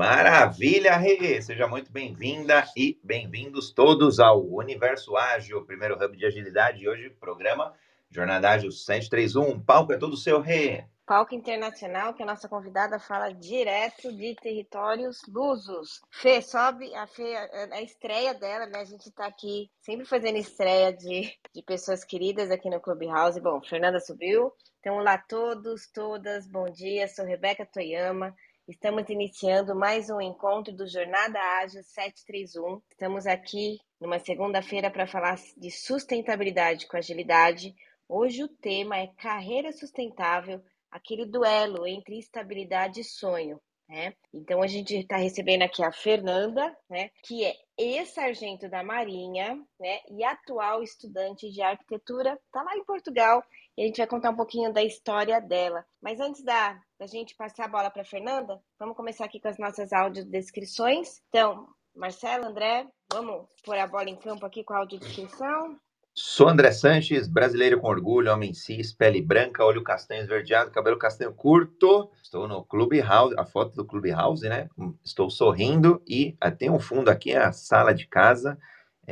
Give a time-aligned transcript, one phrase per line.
[0.00, 1.42] Maravilha, Rê!
[1.42, 6.82] Seja muito bem-vinda e bem-vindos todos ao Universo Ágil, primeiro hub de agilidade.
[6.82, 7.74] E hoje, programa
[8.08, 9.60] Jornada Ágil 731.
[9.60, 10.86] Palco é todo seu, Rê!
[11.04, 16.00] Palco Internacional, que a nossa convidada fala direto de territórios lusos.
[16.10, 17.36] Fê, sobe a Fê,
[17.70, 18.78] a estreia dela, né?
[18.78, 23.38] A gente está aqui sempre fazendo estreia de, de pessoas queridas aqui no Clubhouse.
[23.38, 24.50] Bom, Fernanda subiu.
[24.78, 27.06] Então, olá a todos, todas, bom dia.
[27.06, 28.34] Sou Rebeca Toyama.
[28.70, 32.80] Estamos iniciando mais um encontro do Jornada Ágil 731.
[32.88, 37.74] Estamos aqui numa segunda-feira para falar de sustentabilidade com agilidade
[38.12, 43.60] Hoje o tema é carreira sustentável, aquele duelo entre estabilidade e sonho.
[43.88, 44.14] Né?
[44.32, 50.00] Então a gente está recebendo aqui a Fernanda, né, que é ex-sargento da Marinha, né,
[50.08, 53.42] e atual estudante de arquitetura, está lá em Portugal,
[53.76, 55.84] e a gente vai contar um pouquinho da história dela.
[56.02, 59.48] Mas antes da, da gente passar a bola para a Fernanda, vamos começar aqui com
[59.48, 61.20] as nossas audiodescrições.
[61.28, 65.78] Então, Marcelo, André, vamos pôr a bola em campo aqui com a audiodescrição.
[66.12, 71.32] Sou André Sanches, brasileiro com orgulho, homem cis, pele branca, olho castanho esverdeado, cabelo castanho
[71.32, 72.10] curto.
[72.22, 74.68] Estou no Clubhouse, a foto do Clubhouse, né?
[75.04, 78.58] Estou sorrindo e tem um fundo aqui, a sala de casa,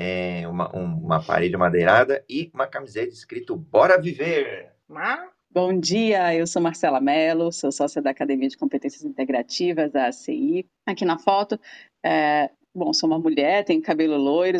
[0.00, 4.72] é, uma, uma parede madeirada e uma camiseta escrito Bora Viver!
[5.50, 10.64] Bom dia, eu sou Marcela Mello, sou sócia da Academia de Competências Integrativas, da ACI.
[10.86, 11.58] Aqui na foto,
[12.04, 14.58] é, Bom, sou uma mulher, tenho cabelo loiro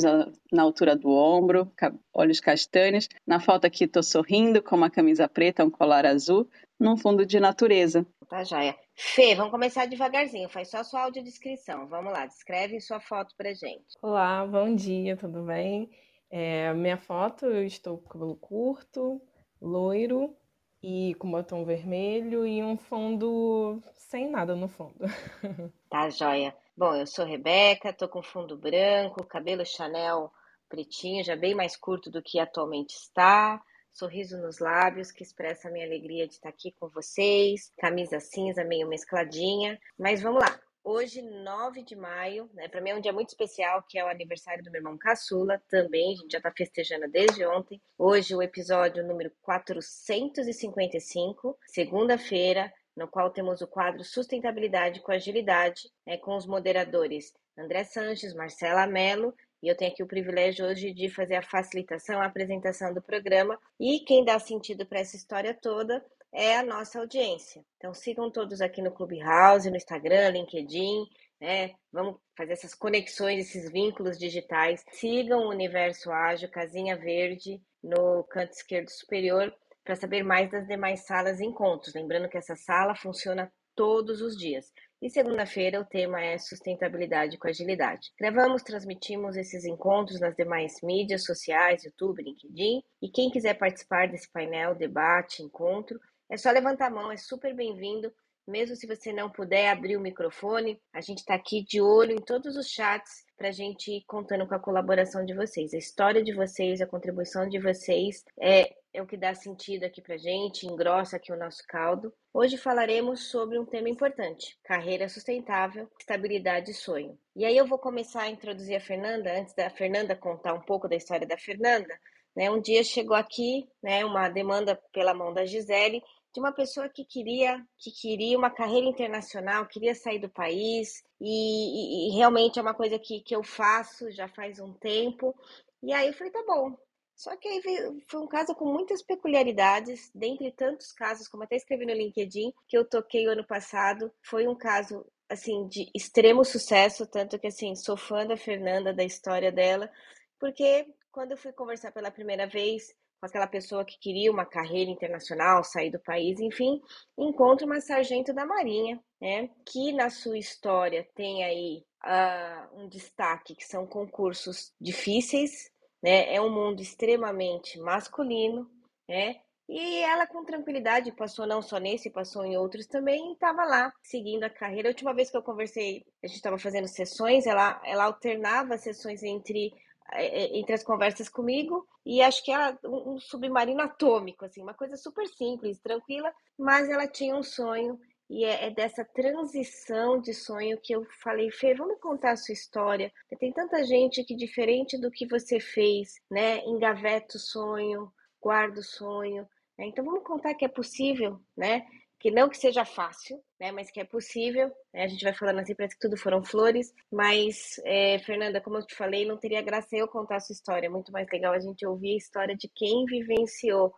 [0.51, 1.71] na altura do ombro,
[2.13, 3.09] olhos castanhos.
[3.25, 6.49] Na foto aqui estou sorrindo com uma camisa preta, um colar azul,
[6.81, 8.05] num fundo de natureza.
[8.29, 8.77] Tá joia.
[8.95, 11.89] Fê, vamos começar devagarzinho, faz só sua audiodescrição.
[11.89, 13.97] Vamos lá, descreve sua foto pra gente.
[14.03, 15.91] Olá, bom dia, tudo bem?
[16.31, 19.19] É, minha foto, eu estou com cabelo curto,
[19.63, 20.37] loiro
[20.83, 24.99] e com batom vermelho e um fundo sem nada no fundo.
[25.89, 26.55] Tá joia.
[26.77, 30.31] Bom, eu sou Rebeca, tô com fundo branco, cabelo Chanel
[30.69, 33.59] pretinho, já bem mais curto do que atualmente está,
[33.99, 38.63] sorriso nos lábios que expressa a minha alegria de estar aqui com vocês, camisa cinza
[38.63, 40.61] meio mescladinha, mas vamos lá.
[40.85, 44.09] Hoje, 9 de maio, né, para mim é um dia muito especial, que é o
[44.09, 47.83] aniversário do meu irmão Caçula, também, a gente já está festejando desde ontem.
[47.99, 56.17] Hoje, o episódio número 455, segunda-feira, no qual temos o quadro Sustentabilidade com Agilidade, né,
[56.17, 61.09] com os moderadores André Sanches, Marcela Mello, e eu tenho aqui o privilégio hoje de
[61.09, 66.05] fazer a facilitação, a apresentação do programa, e quem dá sentido para essa história toda
[66.33, 67.65] é a nossa audiência.
[67.77, 71.07] Então sigam todos aqui no Clubhouse, no Instagram, LinkedIn,
[71.41, 71.75] né?
[71.93, 74.85] Vamos fazer essas conexões, esses vínculos digitais.
[74.93, 79.55] Sigam o Universo Ágil, Casinha Verde, no canto esquerdo superior,
[79.85, 81.95] para saber mais das demais salas e encontros.
[81.95, 84.73] Lembrando que essa sala funciona todos os dias.
[85.01, 88.11] E segunda-feira o tema é sustentabilidade com agilidade.
[88.19, 92.83] Gravamos, transmitimos esses encontros nas demais mídias sociais, YouTube, LinkedIn.
[93.01, 97.55] E quem quiser participar desse painel, debate, encontro, é só levantar a mão, é super
[97.55, 98.13] bem-vindo.
[98.45, 102.21] Mesmo se você não puder abrir o microfone, a gente está aqui de olho em
[102.21, 105.73] todos os chats para a gente ir contando com a colaboração de vocês.
[105.75, 110.01] A história de vocês, a contribuição de vocês é é o que dá sentido aqui
[110.01, 112.13] para gente, engrossa aqui o nosso caldo.
[112.33, 117.19] Hoje falaremos sobre um tema importante: carreira sustentável, estabilidade e sonho.
[117.37, 120.89] E aí eu vou começar a introduzir a Fernanda, antes da Fernanda contar um pouco
[120.89, 121.99] da história da Fernanda.
[122.35, 122.51] Né?
[122.51, 127.05] Um dia chegou aqui né, uma demanda pela mão da Gisele de uma pessoa que
[127.05, 132.63] queria que queria uma carreira internacional, queria sair do país e, e, e realmente é
[132.63, 135.35] uma coisa que, que eu faço já faz um tempo.
[135.83, 136.77] E aí eu falei, tá bom,
[137.19, 137.61] só que aí
[138.07, 142.79] foi um caso com muitas peculiaridades, dentre tantos casos, como até escrevi no LinkedIn, que
[142.79, 144.13] eu toquei o ano passado.
[144.23, 149.03] Foi um caso assim de extremo sucesso, tanto que assim, sou fã da Fernanda, da
[149.03, 149.91] história dela,
[150.39, 154.89] porque quando eu fui conversar pela primeira vez com aquela pessoa que queria uma carreira
[154.89, 156.81] internacional, sair do país, enfim,
[157.19, 163.57] encontro uma sargento da Marinha, né, que na sua história tem aí uh, um destaque
[163.57, 165.69] que são concursos difíceis,
[166.03, 166.35] né?
[166.35, 168.71] É um mundo extremamente masculino,
[169.09, 169.41] né?
[169.69, 173.93] E ela, com tranquilidade, passou não só nesse, passou em outros também, e estava lá,
[174.03, 174.89] seguindo a carreira.
[174.89, 179.23] A última vez que eu conversei, a gente estava fazendo sessões, ela, ela alternava sessões
[179.23, 179.75] entre,
[180.13, 184.73] eh, eh, entre as conversas comigo, e acho que era um submarino atômico, assim, uma
[184.73, 190.35] coisa super simples, tranquila, mas ela tinha um sonho e é, é, dessa transição de
[190.35, 193.11] sonho que eu falei, Fê, vamos contar a sua história.
[193.39, 198.85] Tem tanta gente que, diferente do que você fez, né, engaveta o sonho, guarda o
[198.85, 199.49] sonho.
[199.79, 199.87] Né?
[199.87, 201.87] Então, vamos contar que é possível, né?
[202.21, 204.69] que não que seja fácil, né, mas que é possível.
[204.93, 205.05] Né?
[205.05, 208.87] A gente vai falando assim, parece que tudo foram flores, mas, é, Fernanda, como eu
[208.87, 211.61] te falei, não teria graça eu contar a sua história, é muito mais legal a
[211.61, 213.95] gente ouvir a história de quem vivenciou.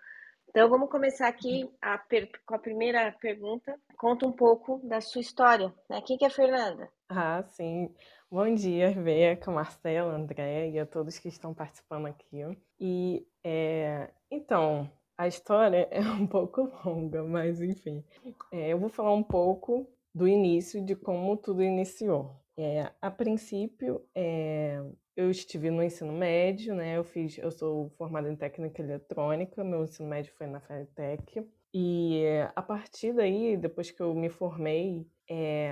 [0.50, 1.96] Então, vamos começar aqui a
[2.44, 3.72] com a primeira pergunta.
[3.96, 6.02] Conta um pouco da sua história, né?
[6.04, 6.90] Quem que é a Fernanda?
[7.08, 7.94] Ah, sim.
[8.28, 12.42] Bom dia, Rebeca, Marcela, André e a todos que estão participando aqui.
[12.80, 18.04] E, é, então, a história é um pouco longa, mas enfim.
[18.50, 22.34] É, eu vou falar um pouco do início, de como tudo iniciou.
[22.58, 24.82] É, a princípio, é,
[25.16, 26.96] eu estive no ensino médio, né?
[26.96, 31.46] Eu fiz, eu sou formada em técnica eletrônica, meu ensino médio foi na FETEC.
[31.72, 32.24] E
[32.54, 35.70] a partir daí, depois que eu me formei, é,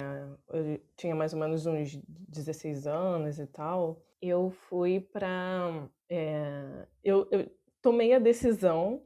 [0.51, 5.89] eu tinha mais ou menos uns 16 anos e tal, eu fui para.
[6.09, 7.51] É, eu, eu
[7.83, 9.03] tomei a decisão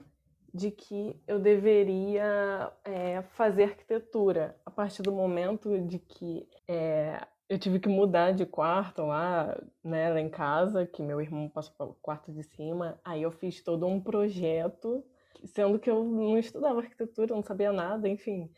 [0.52, 7.58] de que eu deveria é, fazer arquitetura a partir do momento de que é, eu
[7.58, 9.54] tive que mudar de quarto lá,
[9.84, 12.99] né, lá em casa, que meu irmão passou para o quarto de cima.
[13.04, 15.04] Aí eu fiz todo um projeto,
[15.44, 18.50] sendo que eu não estudava arquitetura, não sabia nada, enfim.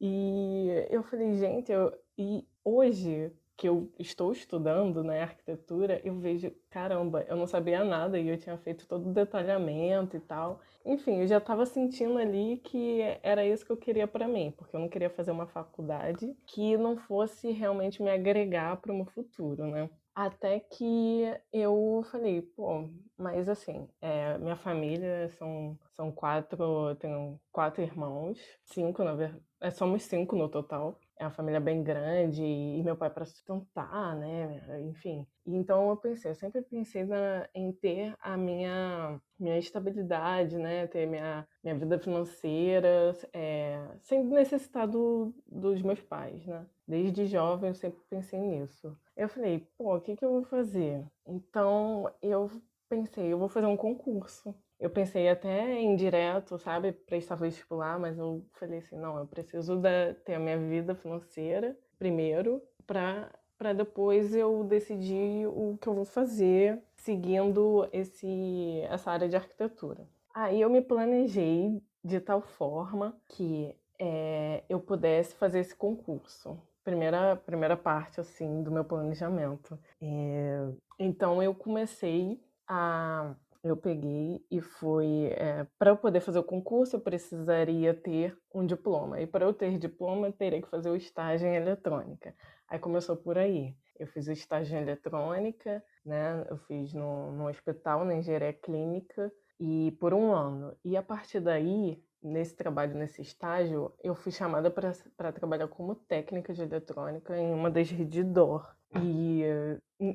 [0.00, 1.92] E eu falei, gente, eu...
[2.16, 8.16] e hoje que eu estou estudando, né, arquitetura, eu vejo, caramba, eu não sabia nada
[8.16, 10.60] e eu tinha feito todo o detalhamento e tal.
[10.86, 14.76] Enfim, eu já estava sentindo ali que era isso que eu queria para mim, porque
[14.76, 19.06] eu não queria fazer uma faculdade que não fosse realmente me agregar para o meu
[19.06, 19.90] futuro, né?
[20.14, 22.88] Até que eu falei, pô,
[23.18, 29.42] mas assim, é, minha família são, são quatro, eu tenho quatro irmãos, cinco, na verdade,
[29.60, 34.14] é, somos cinco no total é uma família bem grande e meu pai para sustentar,
[34.16, 34.80] né?
[34.88, 35.26] Enfim.
[35.46, 40.86] Então eu pensei, eu sempre pensei na, em ter a minha minha estabilidade, né?
[40.86, 46.66] Ter minha minha vida financeira é, sem necessitar do, dos meus pais, né?
[46.86, 48.96] Desde jovem eu sempre pensei nisso.
[49.16, 51.04] Eu falei, pô, o que que eu vou fazer?
[51.26, 52.50] Então eu
[52.88, 54.54] pensei, eu vou fazer um concurso.
[54.78, 59.76] Eu pensei até em direto, sabe, prestar vestibular, mas eu falei assim, não, eu preciso
[59.76, 65.94] da, ter a minha vida financeira primeiro para para depois eu decidir o que eu
[65.94, 70.06] vou fazer seguindo esse essa área de arquitetura.
[70.34, 76.60] Aí eu me planejei de tal forma que é, eu pudesse fazer esse concurso.
[76.84, 79.78] Primeira, primeira parte assim do meu planejamento.
[80.00, 80.68] É,
[80.98, 82.38] então eu comecei
[82.68, 83.34] a
[83.68, 85.26] eu peguei e fui.
[85.32, 89.20] É, eh, para eu poder fazer o concurso, eu precisaria ter um diploma.
[89.20, 92.34] E para eu ter diploma, eu teria que fazer o estágio em eletrônica.
[92.68, 93.74] Aí começou por aí.
[93.98, 96.46] Eu fiz o estágio em eletrônica, né?
[96.50, 100.76] Eu fiz no, no hospital, na engenharia clínica, e por um ano.
[100.84, 106.52] E a partir daí, nesse trabalho, nesse estágio, eu fui chamada para trabalhar como técnica
[106.52, 108.74] de eletrônica em uma das redes DOR.
[108.94, 109.42] E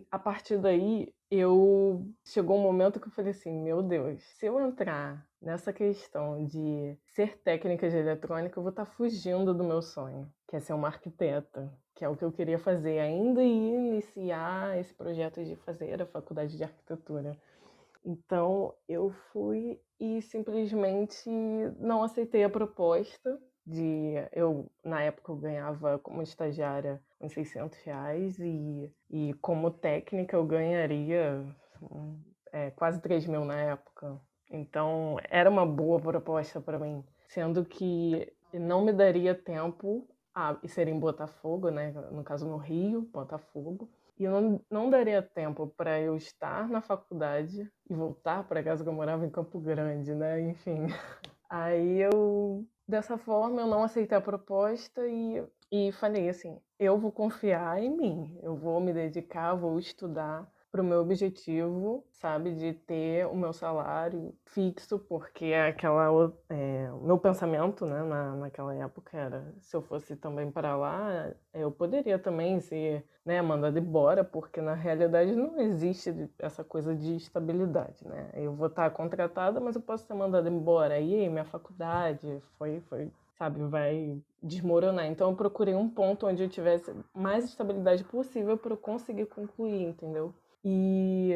[0.10, 4.60] a partir daí, eu chegou um momento que eu falei assim, meu Deus, se eu
[4.60, 9.82] entrar nessa questão de ser técnica de eletrônica, eu vou estar tá fugindo do meu
[9.82, 13.48] sonho, que é ser uma arquiteta, que é o que eu queria fazer ainda e
[13.48, 17.38] iniciar esse projeto de fazer a faculdade de arquitetura.
[18.04, 21.30] Então, eu fui e simplesmente
[21.80, 28.40] não aceitei a proposta de eu na época eu ganhava como estagiária uns 600 reais
[28.40, 31.46] e, e como técnica eu ganharia
[32.52, 34.20] é, quase 3 mil na época.
[34.50, 40.68] Então era uma boa proposta para mim sendo que não me daria tempo a e
[40.68, 43.88] ser em Botafogo né no caso no Rio Botafogo
[44.22, 48.84] e eu não, não daria tempo para eu estar na faculdade e voltar para casa
[48.84, 50.42] que eu morava em Campo Grande né?
[50.42, 50.88] Enfim.
[51.50, 57.10] Aí eu Dessa forma, eu não aceitei a proposta e, e falei assim: eu vou
[57.10, 62.74] confiar em mim, eu vou me dedicar, vou estudar para o meu objetivo, sabe, de
[62.74, 66.06] ter o meu salário fixo, porque é aquela
[66.50, 71.32] é, o meu pensamento, né, na, naquela época era se eu fosse também para lá,
[71.54, 77.16] eu poderia também ser, né, mandada embora, porque na realidade não existe essa coisa de
[77.18, 78.30] estabilidade, né?
[78.34, 81.00] Eu vou estar contratada, mas eu posso ser mandada embora.
[81.00, 83.12] E aí, minha faculdade foi foi
[83.42, 85.06] sabe, vai desmoronar.
[85.08, 89.82] Então eu procurei um ponto onde eu tivesse mais estabilidade possível para eu conseguir concluir,
[89.82, 90.34] entendeu?
[90.64, 91.32] E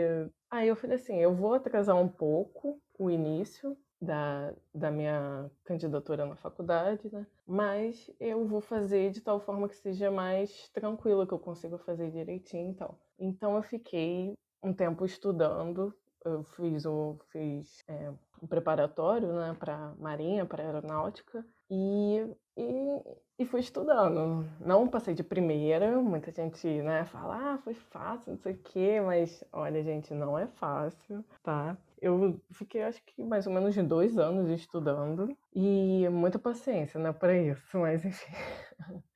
[0.49, 6.25] aí eu falei assim, eu vou atrasar um pouco o início da, da minha candidatura
[6.25, 7.25] na faculdade, né?
[7.45, 12.11] Mas eu vou fazer de tal forma que seja mais tranquilo, que eu consiga fazer
[12.11, 12.99] direitinho e tal.
[13.17, 19.93] Então eu fiquei um tempo estudando, eu fiz o fiz é, um preparatório, né, para
[19.97, 22.19] marinha, para aeronáutica E,
[22.57, 23.01] e,
[23.39, 24.47] e fui estudando.
[24.59, 29.01] Não passei de primeira, muita gente né, fala, ah, foi fácil, não sei o quê,
[29.01, 31.77] mas olha, gente, não é fácil, tá?
[32.01, 37.11] Eu fiquei, acho que mais ou menos de dois anos estudando e muita paciência, né,
[37.13, 38.33] para isso, mas enfim.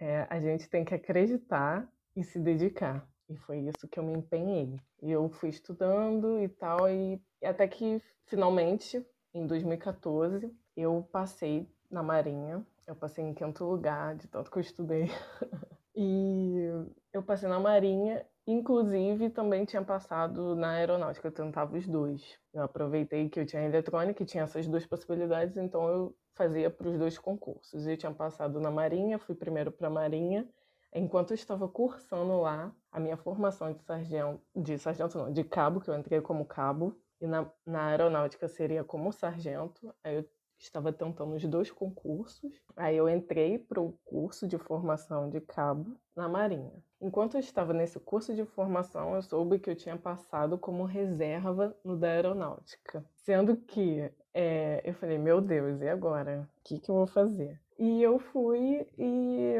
[0.00, 3.06] É, a gente tem que acreditar e se dedicar.
[3.28, 4.76] E foi isso que eu me empenhei.
[5.02, 12.64] Eu fui estudando e tal, e até que finalmente, em 2014, eu passei na Marinha.
[12.86, 15.06] Eu passei em quinto lugar, de tanto que eu estudei.
[15.94, 16.68] e
[17.12, 22.38] eu passei na Marinha, inclusive também tinha passado na Aeronáutica, eu tentava os dois.
[22.54, 26.88] Eu aproveitei que eu tinha eletrônica e tinha essas duas possibilidades, então eu fazia para
[26.88, 27.86] os dois concursos.
[27.86, 30.48] Eu tinha passado na Marinha, fui primeiro para a Marinha.
[30.94, 35.80] Enquanto eu estava cursando lá, a minha formação de sargento, de sargento não, de cabo,
[35.80, 39.94] que eu entrei como cabo, e na, na aeronáutica seria como sargento.
[40.02, 40.24] Aí eu
[40.58, 42.52] estava tentando os dois concursos.
[42.76, 46.72] Aí eu entrei para o curso de formação de cabo na Marinha.
[47.00, 51.76] Enquanto eu estava nesse curso de formação, eu soube que eu tinha passado como reserva
[51.84, 53.04] no da aeronáutica.
[53.14, 56.48] Sendo que é, eu falei, meu Deus, e agora?
[56.58, 57.60] O que, que eu vou fazer?
[57.78, 59.54] E eu fui e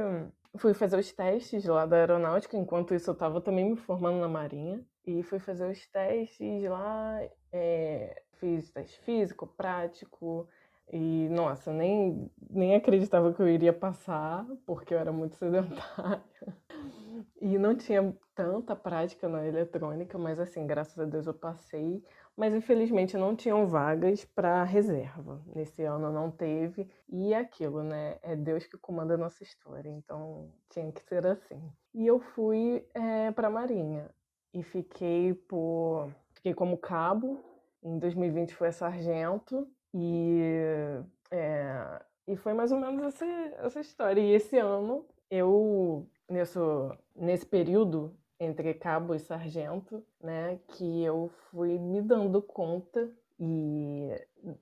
[0.57, 2.57] fui fazer os testes lá da aeronáutica.
[2.57, 4.85] Enquanto isso, eu estava também me formando na Marinha.
[5.07, 7.21] E fui fazer os testes lá.
[7.53, 10.49] É, fiz teste físico, prático,
[10.91, 16.23] e, nossa, nem, nem acreditava que eu iria passar, porque eu era muito sedentária.
[17.41, 22.03] E não tinha tanta prática na eletrônica, mas assim, graças a Deus eu passei.
[22.37, 25.43] Mas infelizmente não tinham vagas para reserva.
[25.53, 26.89] Nesse ano não teve.
[27.09, 28.19] E é aquilo, né?
[28.23, 29.89] É Deus que comanda a nossa história.
[29.89, 31.61] Então tinha que ser assim.
[31.93, 34.09] E eu fui é, para a Marinha.
[34.55, 36.09] E fiquei por.
[36.39, 37.41] Fiquei como cabo.
[37.83, 39.67] Em 2020 foi sargento.
[39.93, 40.41] E,
[41.33, 44.21] é, e foi mais ou menos essa, essa história.
[44.21, 46.59] E esse ano, eu, nesse,
[47.17, 54.11] nesse período entre cabo e sargento, né, que eu fui me dando conta e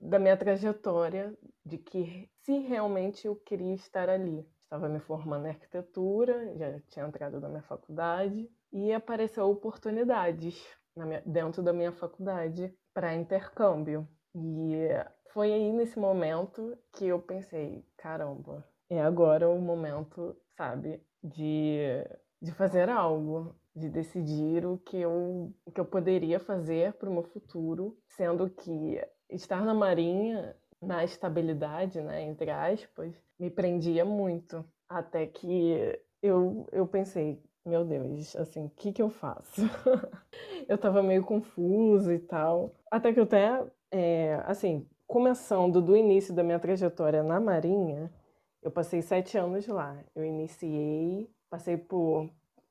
[0.01, 1.31] da minha trajetória
[1.63, 4.43] de que se realmente eu queria estar ali.
[4.63, 10.59] Estava me formando em arquitetura, já tinha entrado na minha faculdade e apareceu oportunidades
[11.05, 14.07] minha, dentro da minha faculdade para intercâmbio.
[14.35, 14.87] E
[15.33, 21.77] foi aí nesse momento que eu pensei, caramba, é agora o momento, sabe, de,
[22.41, 27.13] de fazer algo, de decidir o que eu, o que eu poderia fazer para o
[27.13, 28.99] meu futuro, sendo que
[29.29, 34.63] estar na Marinha, na estabilidade, né, entre aspas, me prendia muito.
[34.89, 39.61] Até que eu, eu pensei, meu Deus, assim, o que, que eu faço?
[40.67, 42.73] eu tava meio confuso e tal.
[42.89, 48.11] Até que eu até, é, assim, começando do início da minha trajetória na Marinha,
[48.61, 49.97] eu passei sete anos lá.
[50.15, 52.29] Eu iniciei, passei por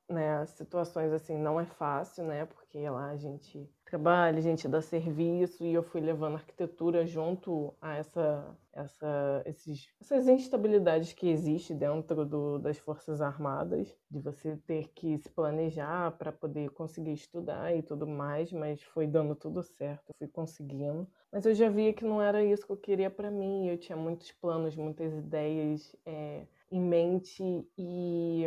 [0.08, 2.46] né, situações assim, não é fácil, né?
[2.46, 7.74] Porque lá a gente trabalha, a gente dá serviço e eu fui levando arquitetura junto
[7.80, 8.44] a essa,
[8.76, 15.18] essa, esses, essas instabilidades que existem dentro do, das Forças Armadas, de você ter que
[15.18, 20.28] se planejar para poder conseguir estudar e tudo mais, mas foi dando tudo certo, fui
[20.28, 21.09] conseguindo.
[21.33, 23.97] Mas eu já via que não era isso que eu queria para mim, eu tinha
[23.97, 27.42] muitos planos, muitas ideias é, em mente
[27.76, 28.45] e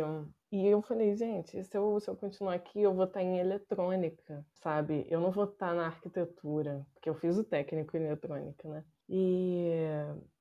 [0.52, 4.44] e eu falei, gente, se eu, se eu continuar aqui, eu vou estar em eletrônica,
[4.52, 5.06] sabe?
[5.08, 8.84] Eu não vou estar na arquitetura, porque eu fiz o técnico em eletrônica, né?
[9.12, 9.74] E,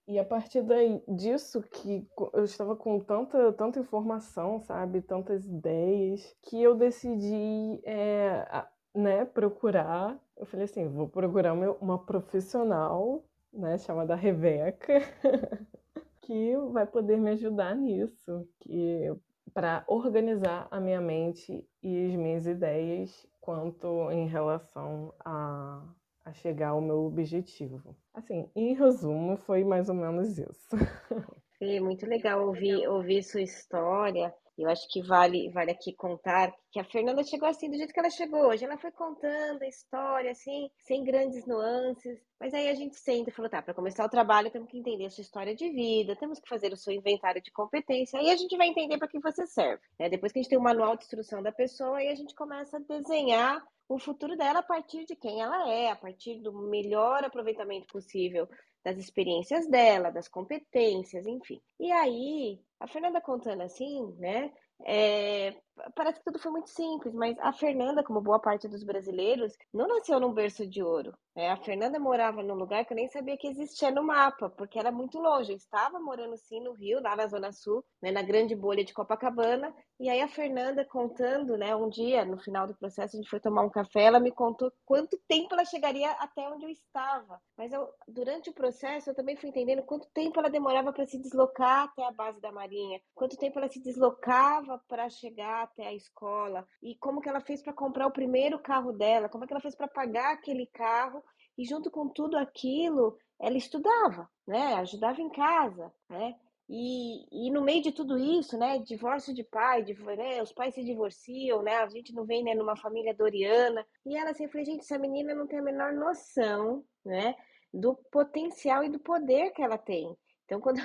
[0.08, 5.02] e a partir daí, disso que eu estava com tanta, tanta informação, sabe?
[5.02, 8.46] Tantas ideias, que eu decidi, é,
[8.94, 10.20] né, procurar.
[10.38, 15.00] Eu falei assim, vou procurar uma, profissional, né, chamada Rebeca,
[16.22, 19.12] que vai poder me ajudar nisso, que
[19.52, 25.84] para organizar a minha mente e as minhas ideias quanto em relação a,
[26.30, 27.96] a chegar ao meu objetivo.
[28.14, 30.70] Assim, em resumo, foi mais ou menos isso.
[31.58, 34.34] Fê, muito legal ouvir, ouvir sua história.
[34.58, 38.00] Eu acho que vale, vale aqui contar que a Fernanda chegou assim, do jeito que
[38.00, 38.66] ela chegou hoje.
[38.66, 42.20] Ela foi contando a história, assim, sem grandes nuances.
[42.40, 45.06] Mas aí a gente senta e falou: tá, para começar o trabalho, temos que entender
[45.06, 48.20] a sua história de vida, temos que fazer o seu inventário de competência.
[48.20, 49.82] Aí a gente vai entender para que você serve.
[49.98, 50.10] Né?
[50.10, 52.78] Depois que a gente tem o manual de instrução da pessoa, aí a gente começa
[52.78, 57.26] a desenhar o futuro dela a partir de quem ela é, a partir do melhor
[57.26, 58.48] aproveitamento possível
[58.84, 61.60] das experiências dela, das competências, enfim.
[61.80, 64.54] E aí, a Fernanda contando assim, né?
[64.86, 65.56] É,
[65.96, 69.88] parece que tudo foi muito simples, mas a Fernanda, como boa parte dos brasileiros, não
[69.88, 71.14] nasceu num berço de ouro.
[71.36, 71.50] Né?
[71.50, 74.92] A Fernanda morava num lugar que eu nem sabia que existia no mapa, porque era
[74.92, 75.52] muito longe.
[75.52, 78.94] Eu estava morando sim no Rio, lá na Zona Sul, né, na grande bolha de
[78.94, 79.74] Copacabana.
[80.00, 83.40] E aí a Fernanda contando, né, um dia, no final do processo, a gente foi
[83.40, 87.40] tomar um café, ela me contou quanto tempo ela chegaria até onde eu estava.
[87.58, 91.18] Mas eu, durante o processo, eu também fui entendendo quanto tempo ela demorava para se
[91.18, 95.94] deslocar até a base da Marinha, quanto tempo ela se deslocava para chegar até a
[95.94, 99.54] escola e como que ela fez para comprar o primeiro carro dela, como é que
[99.54, 101.24] ela fez para pagar aquele carro
[101.58, 104.74] e junto com tudo aquilo ela estudava, né?
[104.76, 106.36] Ajudava em casa, né?
[106.72, 110.76] E, e no meio de tudo isso, né, divórcio de pai, de, né, os pais
[110.76, 113.84] se divorciam, né, a gente não vem né, numa família doriana.
[114.06, 117.36] E ela assim, gente, essa menina não tem a menor noção, né,
[117.74, 120.16] do potencial e do poder que ela tem.
[120.46, 120.80] Então, quando,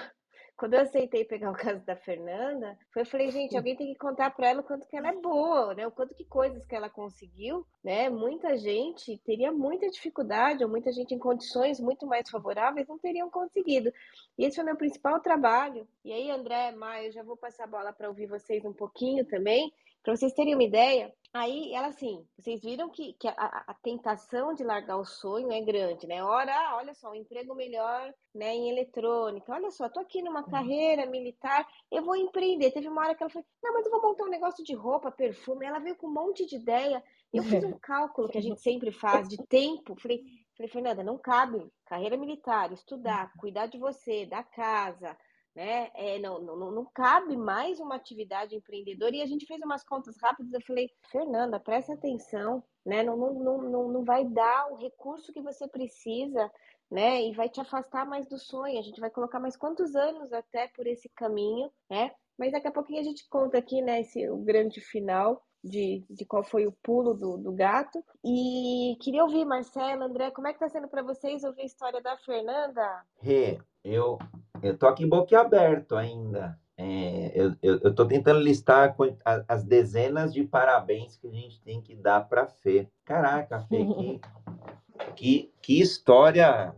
[0.57, 4.31] quando eu aceitei pegar o caso da Fernanda, eu falei, gente, alguém tem que contar
[4.31, 5.87] para ela o quanto que ela é boa, né?
[5.87, 8.09] O quanto que coisas que ela conseguiu, né?
[8.09, 13.31] Muita gente teria muita dificuldade, ou muita gente em condições muito mais favoráveis não teriam
[13.31, 13.93] conseguido.
[14.39, 15.87] E esse foi meu principal trabalho.
[16.05, 19.25] E aí, André, Maia, eu já vou passar a bola para ouvir vocês um pouquinho
[19.25, 19.73] também,
[20.05, 21.13] para vocês terem uma ideia.
[21.33, 23.33] Aí, ela assim, vocês viram que, que a,
[23.67, 26.23] a, tentação de largar o sonho é grande, né?
[26.23, 29.53] Ora, olha só, um emprego melhor né, em eletrônica.
[29.53, 30.51] Olha só, tô aqui numa uhum.
[30.51, 32.71] carreira militar, eu vou empreender.
[32.71, 35.11] Teve uma hora que ela falou, não, mas eu vou montar um negócio de roupa,
[35.11, 35.67] perfume.
[35.67, 37.03] Ela veio com um monte de ideia.
[37.33, 40.01] Eu fiz um cálculo que a gente sempre faz de tempo.
[40.01, 40.23] Falei,
[40.57, 41.67] falei, Fernanda, não cabe.
[41.87, 45.17] Carreira militar, estudar, cuidar de você, da casa,
[45.55, 45.91] né?
[45.95, 49.15] É, não, não, não cabe mais uma atividade empreendedora.
[49.15, 50.53] E a gente fez umas contas rápidas.
[50.53, 53.03] Eu falei, Fernanda, presta atenção, né?
[53.03, 56.51] Não, não, não, não, não vai dar o recurso que você precisa,
[56.91, 57.23] né?
[57.23, 58.79] E vai te afastar mais do sonho.
[58.79, 62.11] A gente vai colocar mais quantos anos até por esse caminho, né?
[62.37, 66.27] Mas daqui a pouquinho a gente conta aqui, né, esse, o grande final de, de
[66.27, 68.05] qual foi o pulo do, do gato.
[68.25, 72.03] E queria ouvir, Marcelo, André, como é que tá sendo para vocês ouvir a história
[72.03, 73.05] da Fernanda?
[73.21, 74.19] Rê, eu
[74.64, 76.59] eu tô aqui boquiaberto ainda.
[76.76, 78.97] É, eu, eu, eu tô tentando listar
[79.47, 82.88] as dezenas de parabéns que a gente tem que dar para Fê.
[83.04, 84.20] Caraca, Fê, que,
[85.14, 86.74] que, que história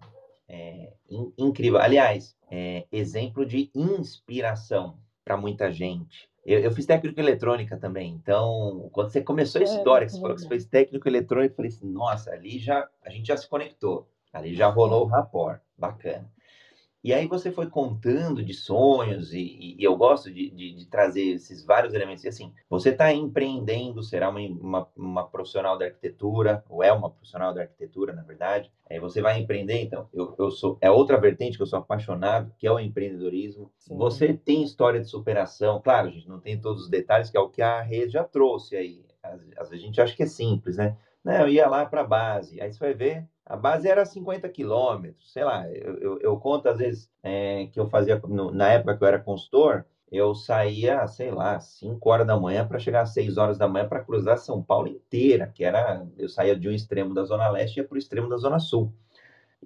[0.49, 1.81] é, in, incrível.
[1.81, 6.29] Aliás, é, exemplo de inspiração para muita gente.
[6.44, 10.20] Eu, eu, fiz técnico eletrônica também, então, quando você começou a é, história, que você
[10.20, 13.37] falou que você fez técnico eletrônico, eu falei assim, nossa, ali já, a gente já
[13.37, 16.31] se conectou, ali já rolou o rapport, bacana.
[17.07, 21.35] E aí você foi contando de sonhos, e, e eu gosto de, de, de, trazer
[21.35, 22.25] esses vários elementos.
[22.25, 27.09] E assim, você está empreendendo, será uma, uma, uma, profissional da arquitetura, ou é uma
[27.09, 28.73] profissional da arquitetura, na verdade.
[28.90, 32.53] Aí você vai empreender, então, eu, eu sou, é outra vertente que eu sou apaixonado,
[32.59, 33.71] que é o empreendedorismo.
[33.79, 33.97] Sim.
[33.97, 37.40] Você tem história de superação, claro, a gente não tem todos os detalhes, que é
[37.40, 39.05] o que a rede já trouxe aí.
[39.23, 40.97] Às, às vezes a gente acha que é simples, né?
[41.27, 44.49] Não, eu ia lá para a base, aí você vai ver, a base era 50
[44.49, 48.69] quilômetros, sei lá, eu, eu, eu, conto às vezes é, que eu fazia, no, na
[48.71, 53.01] época que eu era consultor, eu saía, sei lá, 5 horas da manhã para chegar
[53.01, 56.69] às 6 horas da manhã para cruzar São Paulo inteira, que era, eu saía de
[56.69, 58.93] um extremo da Zona Leste e ia para o extremo da Zona Sul.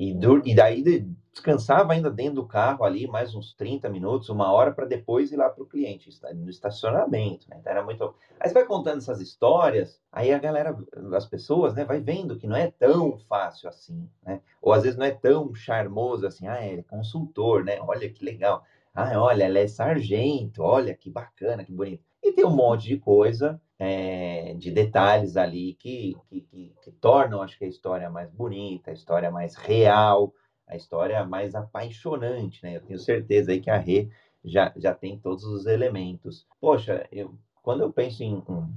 [0.00, 0.82] E, do, e daí
[1.30, 5.36] descansava ainda dentro do carro ali, mais uns 30 minutos, uma hora, para depois ir
[5.36, 7.46] lá para o cliente, no estacionamento.
[7.50, 7.58] Né?
[7.60, 8.14] Então era muito.
[8.40, 10.74] Aí você vai contando essas histórias, aí a galera,
[11.14, 14.40] as pessoas, né, vai vendo que não é tão fácil assim, né?
[14.62, 17.78] Ou às vezes não é tão charmoso assim, ah, ele é consultor, né?
[17.82, 18.64] Olha que legal.
[18.94, 22.02] Ah, olha, ela é sargento, olha que bacana, que bonito.
[22.22, 27.42] E tem um monte de coisa, é, de detalhes ali que, que, que, que tornam,
[27.42, 30.34] acho que, a história mais bonita, a história mais real,
[30.66, 32.76] a história mais apaixonante, né?
[32.76, 34.08] Eu tenho certeza aí que a Rê
[34.44, 36.46] já, já tem todos os elementos.
[36.60, 38.74] Poxa, eu, quando eu penso em, em,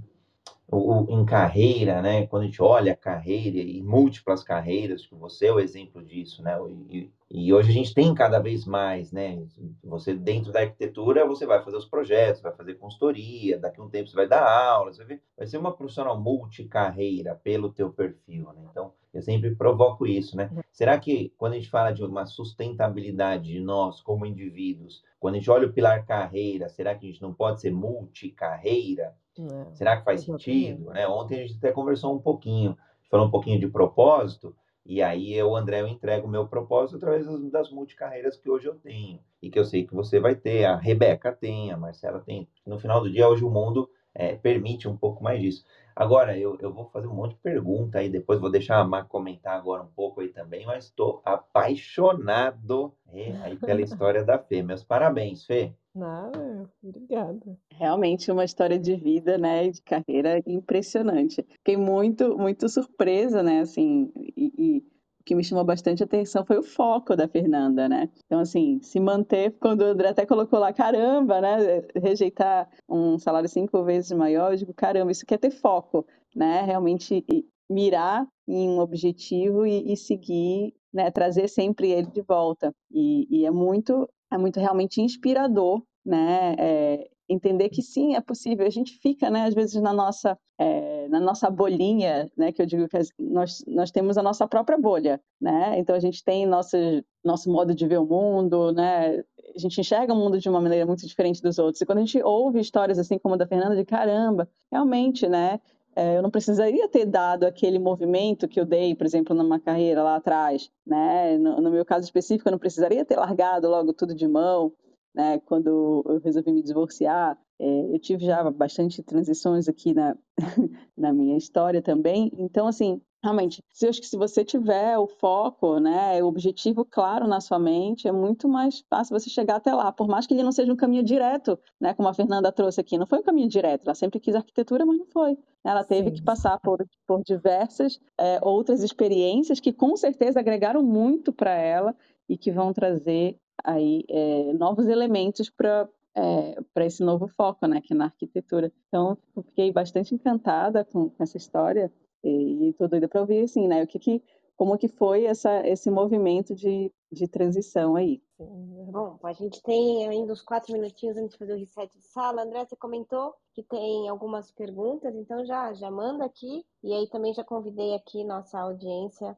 [1.09, 2.25] em carreira, né?
[2.27, 6.41] Quando a gente olha a carreira e múltiplas carreiras, que você é o exemplo disso,
[6.41, 6.57] né?
[6.89, 9.43] E, e hoje a gente tem cada vez mais, né?
[9.83, 13.89] Você dentro da arquitetura, você vai fazer os projetos, vai fazer consultoria, daqui a um
[13.89, 18.61] tempo você vai dar aulas, vai, vai ser uma profissional multicarreira pelo teu perfil, né?
[18.71, 20.49] Então, eu sempre provoco isso, né?
[20.51, 20.61] Uhum.
[20.71, 25.37] Será que quando a gente fala de uma sustentabilidade de nós como indivíduos, quando a
[25.37, 29.13] gente olha o pilar carreira, será que a gente não pode ser multicarreira?
[29.39, 30.91] É, será que faz sentido?
[30.91, 31.07] Né?
[31.07, 32.77] Ontem a gente até conversou um pouquinho,
[33.09, 37.25] falou um pouquinho de propósito, e aí eu, André, eu entrego o meu propósito através
[37.25, 40.65] das, das multicarreiras que hoje eu tenho e que eu sei que você vai ter,
[40.65, 42.47] a Rebeca tem, a Marcela tem.
[42.65, 45.65] No final do dia, hoje o mundo é, permite um pouco mais disso.
[45.95, 49.03] Agora, eu, eu vou fazer um monte de pergunta aí, depois vou deixar a Má
[49.03, 54.61] comentar agora um pouco aí também, mas estou apaixonado é, aí pela história da Fê.
[54.63, 55.73] Meus parabéns, Fê.
[55.95, 57.57] Nada, obrigada.
[57.71, 61.45] Realmente uma história de vida, né, de carreira impressionante.
[61.47, 66.57] Fiquei muito, muito surpresa, né, assim, e, e o que me chamou bastante atenção foi
[66.57, 68.09] o foco da Fernanda, né?
[68.25, 71.81] Então, assim, se manter, quando o André até colocou lá, caramba, né?
[71.95, 76.63] Rejeitar um salário cinco vezes maior, eu digo, caramba, isso quer ter foco, né?
[76.63, 77.23] Realmente
[77.69, 81.09] mirar em um objetivo e, e seguir, né?
[81.09, 82.75] Trazer sempre ele de volta.
[82.91, 86.55] E, e é muito, é muito realmente inspirador, né?
[86.57, 88.65] É, entender que sim, é possível.
[88.65, 92.65] A gente fica, né, às vezes na nossa, é, na nossa bolinha, né, que eu
[92.65, 96.75] digo que nós, nós temos a nossa própria bolha, né, então a gente tem nosso,
[97.23, 99.23] nosso modo de ver o mundo, né,
[99.55, 101.81] a gente enxerga o mundo de uma maneira muito diferente dos outros.
[101.81, 105.59] E quando a gente ouve histórias assim como a da Fernanda, de caramba, realmente, né,
[105.95, 110.15] eu não precisaria ter dado aquele movimento que eu dei, por exemplo, numa carreira lá
[110.15, 111.37] atrás, né?
[111.37, 114.73] No, no meu caso específico, eu não precisaria ter largado logo tudo de mão,
[115.13, 115.39] né?
[115.45, 120.17] Quando eu resolvi me divorciar, é, eu tive já bastante transições aqui na,
[120.97, 122.31] na minha história também.
[122.37, 127.25] Então, assim, realmente, se, acho que se você tiver o foco, né, o objetivo claro
[127.25, 130.43] na sua mente, é muito mais fácil você chegar até lá, por mais que ele
[130.43, 133.47] não seja um caminho direto, né, como a Fernanda trouxe aqui, não foi um caminho
[133.47, 135.37] direto, ela sempre quis arquitetura, mas não foi.
[135.63, 136.15] Ela teve Sim.
[136.15, 141.95] que passar por, por diversas é, outras experiências que com certeza agregaram muito para ela
[142.27, 147.81] e que vão trazer aí é, novos elementos para é, para esse novo foco, né,
[147.81, 148.71] que é na arquitetura.
[148.87, 151.91] Então, eu fiquei bastante encantada com, com essa história
[152.23, 154.23] e estou doida para ouvir, assim, né, o que que,
[154.55, 158.21] como que foi essa, esse movimento de, de transição aí.
[158.37, 162.43] Bom, a gente tem ainda uns quatro minutinhos antes de fazer o reset de sala.
[162.43, 166.65] André, você comentou que tem algumas perguntas, então já, já manda aqui.
[166.83, 169.37] E aí também já convidei aqui nossa audiência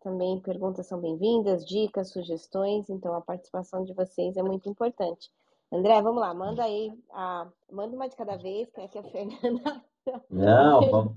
[0.00, 5.30] também perguntas são bem-vindas, dicas, sugestões, então a participação de vocês é muito importante.
[5.72, 9.84] André, vamos lá, manda aí, a, manda uma de cada vez, que aqui a Fernanda.
[10.30, 11.12] Não, vamos,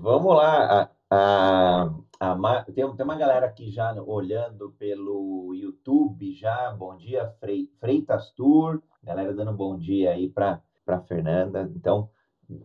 [0.00, 0.90] vamos lá.
[1.10, 1.90] A,
[2.20, 6.72] a, a, tem, tem uma galera aqui já olhando pelo YouTube já.
[6.72, 7.34] Bom dia,
[7.78, 8.82] Freitas Tour.
[9.02, 10.60] Galera dando bom dia aí para
[11.06, 11.70] Fernanda.
[11.74, 12.10] Então,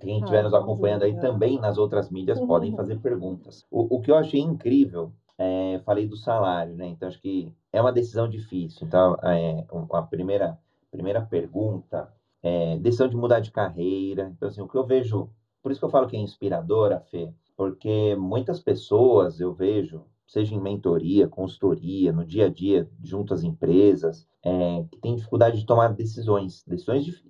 [0.01, 3.65] quem estiver nos acompanhando aí também nas outras mídias podem fazer perguntas.
[3.71, 6.87] O, o que eu achei incrível, é, falei do salário, né?
[6.87, 8.85] Então acho que é uma decisão difícil.
[8.85, 10.57] Então, é, a primeira,
[10.91, 12.13] primeira pergunta
[12.47, 14.31] é decisão de mudar de carreira.
[14.35, 15.29] Então, assim, o que eu vejo,
[15.61, 20.55] por isso que eu falo que é inspiradora, Fê, porque muitas pessoas eu vejo seja
[20.55, 25.65] em mentoria, consultoria, no dia a dia, junto às empresas, é, que tem dificuldade de
[25.65, 27.23] tomar decisões, decisões,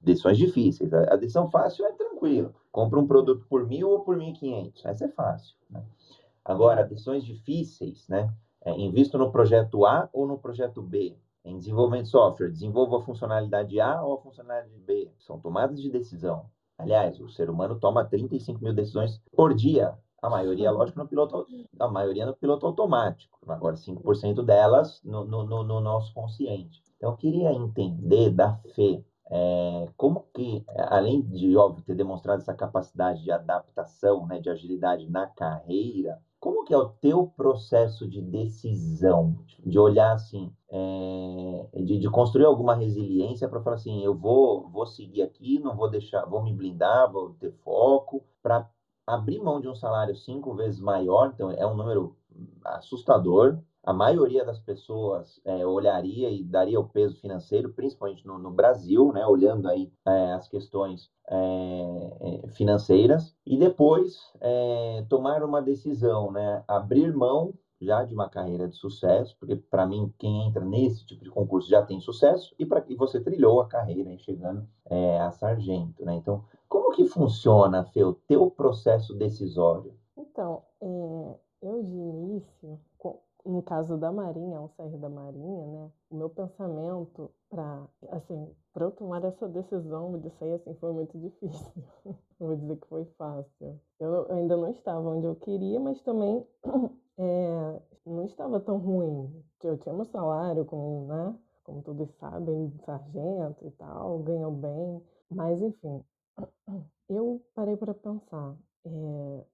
[0.00, 0.92] decisões difíceis.
[0.92, 4.84] A, decisão fácil é tranquilo, compra um produto por mil ou por mil e quinhentos,
[4.84, 5.56] essa é fácil.
[5.68, 5.82] Né?
[6.44, 8.32] Agora, decisões difíceis, né?
[8.64, 11.16] É, invisto no projeto A ou no projeto B?
[11.48, 15.10] Em desenvolvimento de software, desenvolvo a funcionalidade A ou a funcionalidade B?
[15.18, 16.44] São tomadas de decisão.
[16.76, 19.96] Aliás, o ser humano toma 35 mil decisões por dia.
[20.20, 21.46] A maioria, lógico, no piloto,
[21.80, 23.38] a maioria no piloto automático.
[23.48, 26.82] Agora, 5% delas no, no, no, nosso consciente.
[26.96, 32.52] Então, eu queria entender da Fê é, como que, além de, óbvio, ter demonstrado essa
[32.52, 38.22] capacidade de adaptação, né, de agilidade na carreira, como que é o teu processo de
[38.22, 44.66] decisão, de olhar assim, é, de, de, construir alguma resiliência para falar assim, eu vou,
[44.70, 48.66] vou seguir aqui, não vou deixar, vou me blindar, vou ter foco para
[49.06, 52.16] abrir mão de um salário cinco vezes maior, então é um número
[52.64, 53.58] assustador.
[53.88, 59.10] A maioria das pessoas é, olharia e daria o peso financeiro, principalmente no, no Brasil,
[59.14, 66.30] né, olhando aí é, as questões é, é financeiras, e depois é, tomar uma decisão,
[66.30, 71.06] né, abrir mão já de uma carreira de sucesso, porque para mim quem entra nesse
[71.06, 74.68] tipo de concurso já tem sucesso e para que você trilhou a carreira aí, chegando
[74.84, 76.14] é, a sargento, né?
[76.14, 79.94] Então como que funciona, Fê, o teu processo decisório?
[80.14, 80.62] Então,
[81.62, 82.78] eu de início,
[83.58, 85.90] no caso da Marinha, um CR da Marinha, né?
[86.10, 91.18] O meu pensamento para, assim, para eu tomar essa decisão de sair assim foi muito
[91.18, 91.72] difícil.
[92.38, 93.80] Vou dizer que foi fácil.
[93.98, 96.46] Eu ainda não estava onde eu queria, mas também
[97.18, 99.44] é, não estava tão ruim.
[99.64, 101.36] Eu tinha meu salário, como, né?
[101.64, 105.02] Como todos sabem, sargento e tal, ganhou bem.
[105.28, 106.04] Mas, enfim,
[107.10, 108.56] eu parei para pensar.
[108.86, 109.44] É,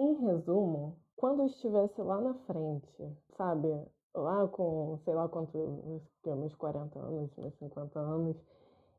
[0.00, 3.68] em resumo, quando eu estivesse lá na frente, sabe?
[4.14, 8.36] Lá com, sei lá quanto, meus 40 anos, meus 50 anos,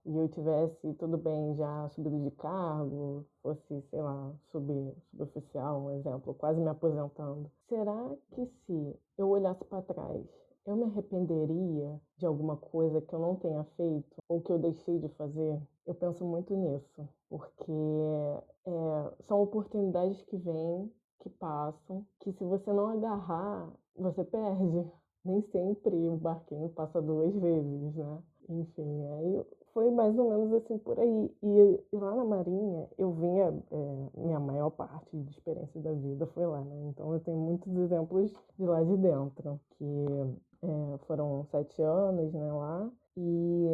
[0.05, 5.91] e eu tivesse tudo bem já subido de cargo, fosse, sei lá, sub, suboficial, um
[5.91, 7.51] exemplo, quase me aposentando.
[7.67, 10.25] Será que se eu olhasse para trás
[10.67, 14.99] eu me arrependeria de alguma coisa que eu não tenha feito ou que eu deixei
[14.99, 15.61] de fazer?
[15.85, 17.71] Eu penso muito nisso, porque
[18.65, 24.85] é, são oportunidades que vêm, que passam, que se você não agarrar, você perde.
[25.25, 28.23] Nem sempre o barquinho passa duas vezes, né?
[28.47, 31.35] Enfim, aí foi mais ou menos assim por aí.
[31.43, 36.25] E, e lá na Marinha, eu vinha, é, minha maior parte de experiência da vida
[36.27, 36.75] foi lá, né?
[36.89, 39.85] Então eu tenho muitos exemplos de lá de dentro, que
[40.63, 42.89] é, foram sete anos, né, lá.
[43.17, 43.67] E,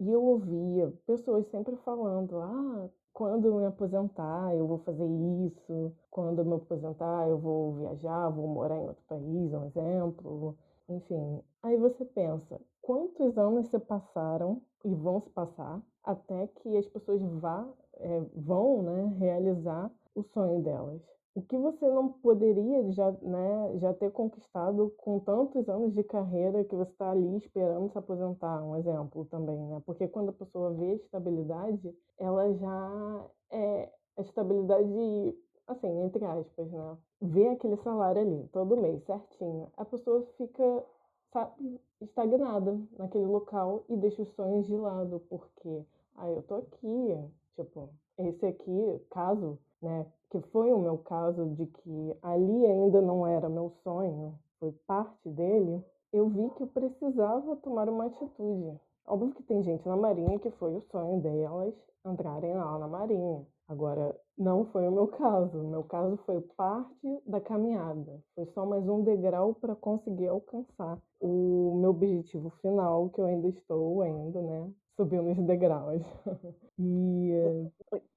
[0.00, 2.88] e eu ouvia pessoas sempre falando, ah,
[3.20, 5.06] quando me aposentar, eu vou fazer
[5.46, 5.92] isso.
[6.10, 10.56] Quando me aposentar, eu vou viajar, vou morar em outro país, um exemplo.
[10.88, 16.86] Enfim, aí você pensa, quantos anos se passaram e vão se passar até que as
[16.86, 21.02] pessoas vá, é, vão né, realizar o sonho delas?
[21.32, 26.64] O que você não poderia já, né, já ter conquistado com tantos anos de carreira
[26.64, 29.80] que você está ali esperando se aposentar, um exemplo também, né?
[29.86, 35.38] Porque quando a pessoa vê estabilidade, ela já é a estabilidade,
[35.68, 36.98] assim, entre aspas, né?
[37.22, 39.70] Vê aquele salário ali, todo mês, certinho.
[39.76, 40.84] A pessoa fica,
[41.32, 45.84] sabe, estagnada naquele local e deixa os sonhos de lado, porque,
[46.16, 47.16] ah, eu tô aqui,
[47.54, 47.88] tipo,
[48.18, 53.48] esse aqui, caso né, que foi o meu caso de que ali ainda não era
[53.48, 58.78] meu sonho, foi parte dele, eu vi que eu precisava tomar uma atitude.
[59.06, 63.46] Óbvio que tem gente na Marinha que foi o sonho delas entrarem lá na Marinha.
[63.68, 65.60] Agora, não foi o meu caso.
[65.60, 68.20] O meu caso foi parte da caminhada.
[68.34, 73.46] Foi só mais um degrau para conseguir alcançar o meu objetivo final, que eu ainda
[73.48, 74.72] estou ainda, né?
[74.96, 76.02] Subindo os degraus.
[76.78, 77.30] e.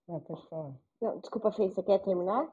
[0.09, 0.73] Ah, pode falar.
[1.03, 2.49] Não, desculpa, Fê, você quer terminar?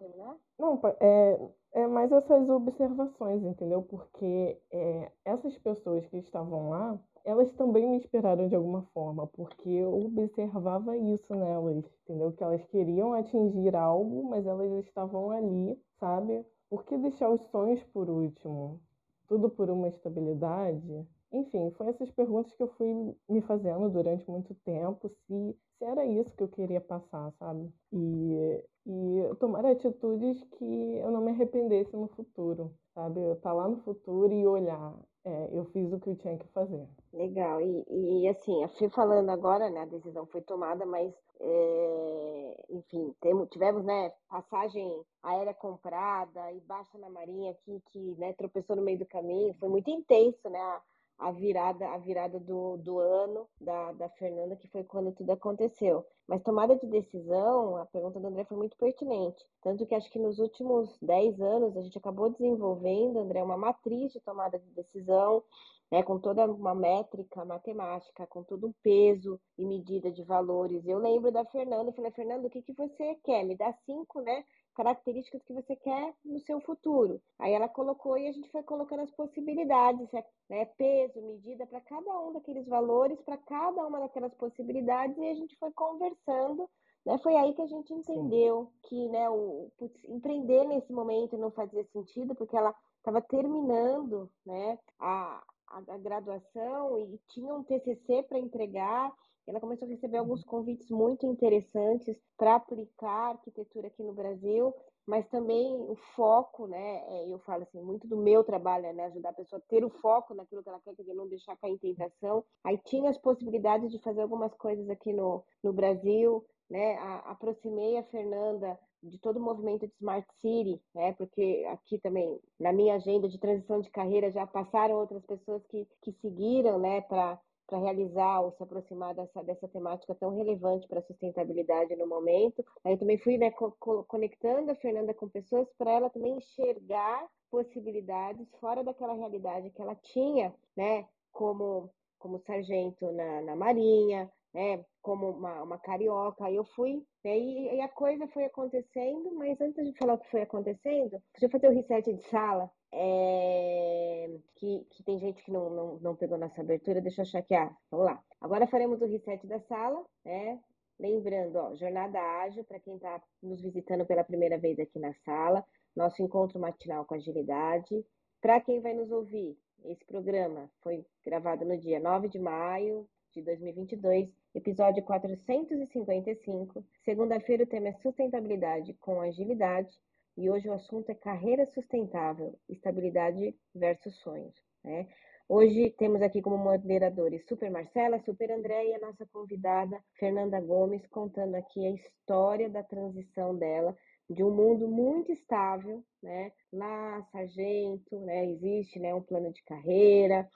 [0.59, 1.39] Não, é,
[1.73, 3.81] é mais essas observações, entendeu?
[3.81, 9.69] Porque é, essas pessoas que estavam lá, elas também me inspiraram de alguma forma, porque
[9.71, 12.33] eu observava isso nelas, entendeu?
[12.33, 16.45] Que elas queriam atingir algo, mas elas estavam ali, sabe?
[16.69, 18.81] Por que deixar os sonhos por último?
[19.29, 21.07] Tudo por uma estabilidade?
[21.33, 26.05] Enfim, foi essas perguntas que eu fui me fazendo durante muito tempo, se, se era
[26.05, 27.73] isso que eu queria passar, sabe?
[27.90, 33.19] E, e tomar atitudes que eu não me arrependesse no futuro, sabe?
[33.19, 36.37] Eu estar tá lá no futuro e olhar, é, eu fiz o que eu tinha
[36.37, 36.87] que fazer.
[37.14, 42.64] Legal, e, e assim, a Fê falando agora, né, a decisão foi tomada, mas, é,
[42.69, 48.77] enfim, temos, tivemos, né, passagem aérea comprada e baixa na marinha aqui, que, né, tropeçou
[48.77, 50.83] no meio do caminho, foi muito intenso, né, a
[51.31, 56.07] virada, a virada do, do ano da, da Fernanda, que foi quando tudo aconteceu.
[56.27, 59.45] Mas tomada de decisão, a pergunta do André foi muito pertinente.
[59.61, 64.13] Tanto que acho que nos últimos 10 anos a gente acabou desenvolvendo, André, uma matriz
[64.13, 65.43] de tomada de decisão,
[65.90, 70.87] né, com toda uma métrica matemática, com todo um peso e medida de valores.
[70.87, 73.44] Eu lembro da Fernanda, eu falei, Fernanda, o que, que você quer?
[73.44, 74.44] Me dá cinco, né?
[74.74, 77.20] características que você quer no seu futuro.
[77.38, 80.09] Aí ela colocou e a gente foi colocando as possibilidades,
[80.48, 80.64] né?
[80.76, 85.57] Peso, medida para cada um daqueles valores, para cada uma daquelas possibilidades, e a gente
[85.59, 86.68] foi conversando.
[87.05, 87.18] Né?
[87.18, 88.88] Foi aí que a gente entendeu Sim.
[88.88, 94.79] que né, o, putz, empreender nesse momento não fazia sentido, porque ela estava terminando né,
[94.98, 99.13] a, a, graduação e tinha um TCC para entregar
[99.51, 104.73] ela começou a receber alguns convites muito interessantes para aplicar arquitetura aqui no Brasil,
[105.07, 107.03] mas também o foco, né?
[107.09, 109.85] É, eu falo assim, muito do meu trabalho é né, ajudar a pessoa a ter
[109.85, 112.45] o foco naquilo que ela quer, quer não deixar cair em tentação.
[112.63, 116.97] Aí tinha as possibilidades de fazer algumas coisas aqui no, no Brasil, né?
[116.99, 121.13] A, aproximei a Fernanda de todo o movimento de Smart City, né?
[121.15, 125.87] Porque aqui também, na minha agenda de transição de carreira, já passaram outras pessoas que,
[126.03, 127.39] que seguiram, né, para
[127.71, 132.65] para realizar ou se aproximar dessa, dessa temática tão relevante para a sustentabilidade no momento.
[132.85, 133.71] Aí eu também fui né, co
[134.09, 139.95] conectando a Fernanda com pessoas para ela também enxergar possibilidades fora daquela realidade que ela
[139.95, 146.45] tinha, né, como, como sargento na, na Marinha, né, como uma, uma carioca.
[146.45, 150.19] Aí eu fui, né, e, e, a coisa foi acontecendo, mas antes de falar o
[150.19, 155.43] que foi acontecendo, deixa eu fazer o reset de sala, é, que, que, tem gente
[155.45, 157.55] que não, não, não pegou nessa abertura, deixa eu achar aqui.
[157.55, 158.23] Ah, vamos lá.
[158.41, 160.61] Agora faremos o reset da sala, né?
[160.99, 165.65] Lembrando, ó, jornada ágil para quem está nos visitando pela primeira vez aqui na sala,
[165.97, 168.05] nosso encontro matinal com agilidade.
[168.41, 173.43] Para quem vai nos ouvir, esse programa foi gravado no dia 9 de maio de
[173.43, 176.85] 2022, episódio 455.
[177.05, 179.91] Segunda-feira o tema é sustentabilidade com agilidade
[180.37, 184.55] e hoje o assunto é carreira sustentável, estabilidade versus sonhos.
[184.83, 185.07] Né?
[185.49, 191.07] Hoje temos aqui como moderadores Super Marcela, Super André e a nossa convidada Fernanda Gomes,
[191.09, 193.97] contando aqui a história da transição dela
[194.29, 196.53] de um mundo muito estável, né?
[196.73, 198.49] Lá, sargento, né?
[198.49, 199.13] Existe, né?
[199.13, 200.49] Um plano de carreira,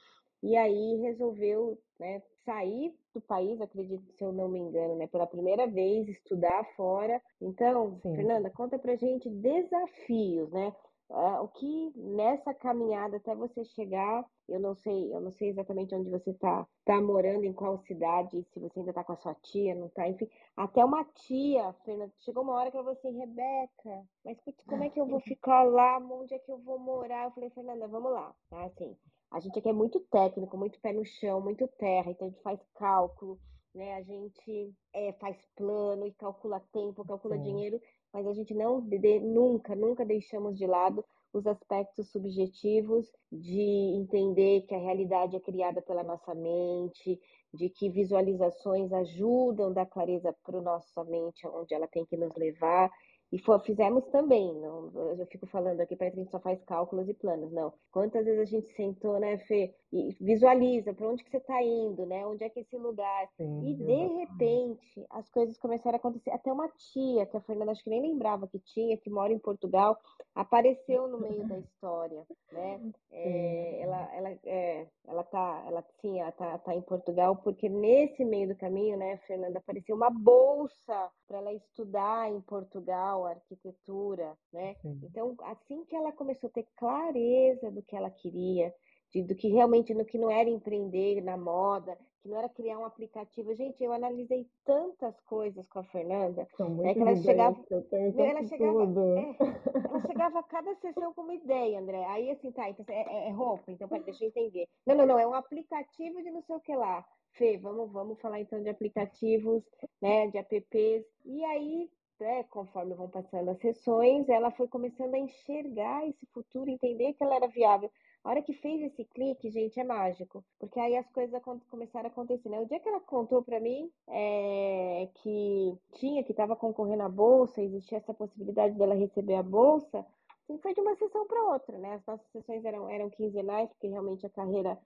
[0.45, 5.27] e aí resolveu né, sair do país, acredito se eu não me engano, né, pela
[5.27, 7.21] primeira vez, estudar fora.
[7.41, 8.15] Então, Sim.
[8.17, 10.75] Fernanda, conta pra gente desafios, né?
[11.11, 15.95] Uh, o que nessa caminhada até você chegar, eu não sei, eu não sei exatamente
[15.95, 19.35] onde você está tá morando, em qual cidade, se você ainda está com a sua
[19.35, 20.27] tia, não está, enfim,
[20.57, 24.83] até uma tia, Fernanda, chegou uma hora que eu falei assim, Rebeca, mas putz, como
[24.83, 27.25] é que eu vou ficar lá, onde é que eu vou morar?
[27.25, 28.97] Eu falei, Fernanda, vamos lá, tá, assim,
[29.31, 32.43] a gente aqui é muito técnico, muito pé no chão, muito terra, então a gente
[32.43, 33.39] faz cálculo,
[33.75, 33.95] né?
[33.95, 37.43] A gente é, faz plano e calcula tempo, calcula Sim.
[37.43, 37.81] dinheiro,
[38.13, 44.63] mas a gente não de, nunca, nunca deixamos de lado os aspectos subjetivos de entender
[44.69, 47.21] que a realidade é criada pela nossa mente,
[47.53, 52.33] de que visualizações ajudam da clareza para a nossa mente, onde ela tem que nos
[52.37, 52.89] levar.
[53.33, 56.63] E for, fizemos também, não, eu fico falando aqui, parece que a gente só faz
[56.65, 57.73] cálculos e planos, não.
[57.91, 62.07] Quantas vezes a gente sentou, né, Fê, e visualiza para onde que você está indo,
[62.07, 63.29] né, onde é que é esse lugar.
[63.37, 66.31] Sim, e de repente as coisas começaram a acontecer.
[66.31, 69.39] Até uma tia, que a Fernanda acho que nem lembrava que tinha, que mora em
[69.39, 69.99] Portugal,
[70.35, 72.81] apareceu no meio da história, né?
[73.11, 78.25] É, ela, ela, é, ela tá, ela sim, ela tá, tá em Portugal porque nesse
[78.25, 84.75] meio do caminho, né, Fernanda, apareceu uma bolsa para ela estudar em Portugal arquitetura, né?
[84.83, 85.01] Sim.
[85.03, 88.73] Então, assim que ela começou a ter clareza do que ela queria,
[89.13, 92.79] de, do que realmente no que não era empreender na moda, que não era criar
[92.79, 93.55] um aplicativo.
[93.55, 98.21] Gente, eu analisei tantas coisas com a Fernanda, é que ela chegava, que eu tenho
[98.21, 99.37] ela chegava, é,
[99.85, 102.03] ela chegava a cada sessão com uma ideia, André.
[102.07, 104.67] Aí assim, tá, então é, é, é roupa, então pera, deixa eu entender.
[104.87, 107.05] Não, não, não, é um aplicativo de não sei o que lá.
[107.35, 109.63] Fê, vamos, vamos falar então de aplicativos,
[110.01, 111.05] né, de apps.
[111.25, 116.71] E aí, né, conforme vão passando as sessões, ela foi começando a enxergar esse futuro,
[116.71, 117.91] entender que ela era viável.
[118.23, 120.43] A hora que fez esse clique, gente, é mágico.
[120.59, 122.49] Porque aí as coisas começaram a acontecer.
[122.49, 122.59] Né?
[122.59, 127.61] O dia que ela contou para mim é, que tinha, que estava concorrendo à bolsa,
[127.61, 130.07] existia essa possibilidade dela receber a bolsa,
[130.45, 131.95] assim, foi de uma sessão para outra, né?
[131.95, 134.79] As nossas sessões eram, eram quinzenais, porque realmente a carreira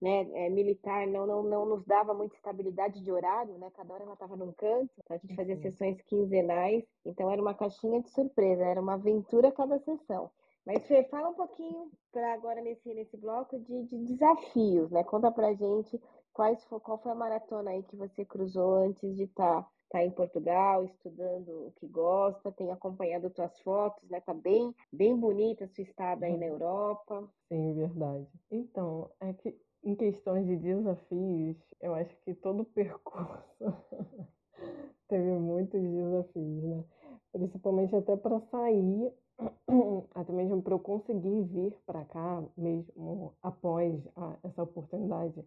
[0.00, 3.70] né, é, militar não, não, não nos dava muita estabilidade de horário, né?
[3.74, 7.54] Cada hora ela estava num canto, então a gente fazia sessões quinzenais, então era uma
[7.54, 10.30] caixinha de surpresa, era uma aventura cada sessão.
[10.66, 15.04] Mas Fê, fala um pouquinho para agora nesse, nesse bloco de, de, desafios, né?
[15.04, 16.00] Conta pra gente
[16.32, 20.10] quais, qual foi a maratona aí que você cruzou antes de estar tá, tá em
[20.10, 24.20] Portugal, estudando o que gosta, tem acompanhado tuas fotos, né?
[24.20, 27.30] Tá bem, bem bonita a sua estada aí na Europa.
[27.48, 28.26] Sim, verdade.
[28.50, 29.56] Então, é que
[29.86, 33.72] em questões de desafios, eu acho que todo o percurso
[35.08, 36.84] teve muitos desafios, né?
[37.30, 39.12] Principalmente até para sair
[40.12, 45.44] até mesmo para eu conseguir vir para cá, mesmo após a, essa oportunidade,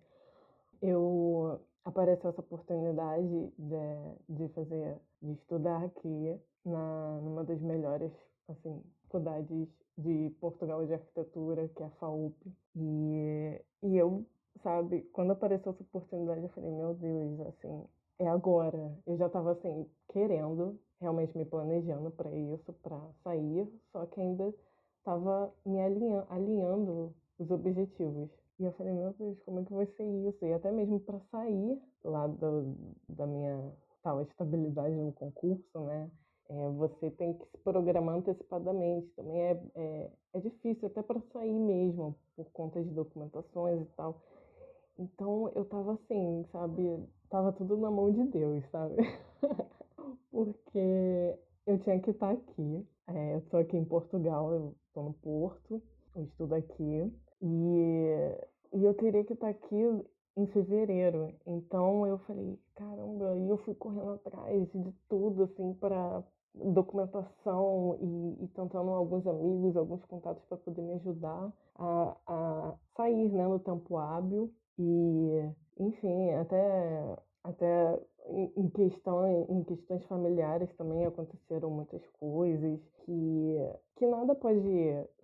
[0.82, 8.12] eu apareceu essa oportunidade de, de fazer, de estudar aqui na numa das melhores
[8.48, 9.68] assim faculdades
[10.00, 12.36] de Portugal de arquitetura, que é a FAUP.
[12.76, 14.26] E, e eu,
[14.64, 17.86] sabe, quando apareceu essa oportunidade, eu falei, meu Deus, assim,
[18.20, 18.98] é agora.
[19.06, 24.54] Eu já estava assim querendo realmente me planejando para isso, para sair, só que ainda
[25.00, 28.30] estava me alinhando, alinhando os objetivos.
[28.60, 30.46] E eu falei, meu Deus, como é que vai ser isso?
[30.46, 32.76] E até mesmo para sair lá do,
[33.08, 33.72] da minha
[34.04, 36.10] tal estabilidade no concurso, né?
[36.50, 39.08] É, você tem que se programar antecipadamente.
[39.16, 44.22] Também é, é, é difícil até para sair mesmo, por conta de documentações e tal.
[44.98, 47.08] Então eu tava assim, sabe?
[47.30, 48.96] Tava tudo na mão de Deus, sabe?
[50.32, 52.86] porque eu tinha que estar aqui.
[53.08, 55.82] É, eu estou aqui em Portugal, eu estou no Porto,
[56.16, 58.08] eu estudo aqui, e,
[58.74, 60.06] e eu teria que estar aqui
[60.38, 61.34] em fevereiro.
[61.46, 66.24] Então eu falei, caramba, e eu fui correndo atrás de tudo, assim, para
[66.56, 73.32] documentação e, e, tentando alguns amigos, alguns contatos para poder me ajudar a, a sair
[73.32, 74.52] né, no tempo hábil.
[74.78, 78.00] E, enfim, até, até
[78.56, 83.58] em, questão, em questões familiares também aconteceram muitas coisas que,
[83.96, 84.60] que nada pode.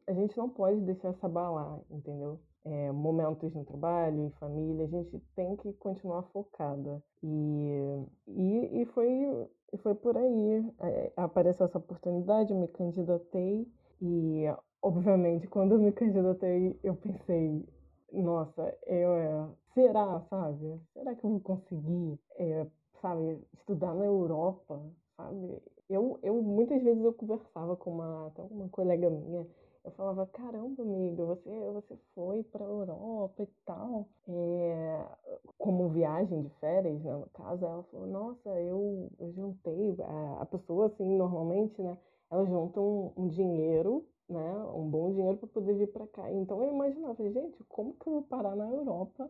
[0.07, 2.39] A gente não pode deixar se abalar, entendeu?
[2.63, 7.01] É, momentos no trabalho, em família, a gente tem que continuar focada.
[7.23, 10.66] E, e, e, foi, e foi por aí.
[10.80, 13.68] É, apareceu essa oportunidade, me candidatei
[14.01, 14.45] e,
[14.82, 17.66] obviamente, quando eu me candidatei, eu pensei,
[18.11, 20.80] nossa, eu, é, será, sabe?
[20.93, 22.68] Será que eu vou conseguir, é,
[23.01, 24.82] sabe, estudar na Europa,
[25.18, 25.61] sabe?
[25.89, 29.45] Eu, eu muitas vezes eu conversava com uma, até uma colega minha,
[29.86, 35.05] eu falava, caramba, amiga, você, você foi para Europa e tal, é,
[35.59, 40.45] como viagem de férias, né, no caso, ela falou, nossa, eu, eu juntei, a, a
[40.47, 41.97] pessoa, assim, normalmente, né,
[42.31, 46.31] ela junta um, um dinheiro, né, um bom dinheiro para poder vir para cá.
[46.31, 49.29] Então eu imaginava, gente, como que eu vou parar na Europa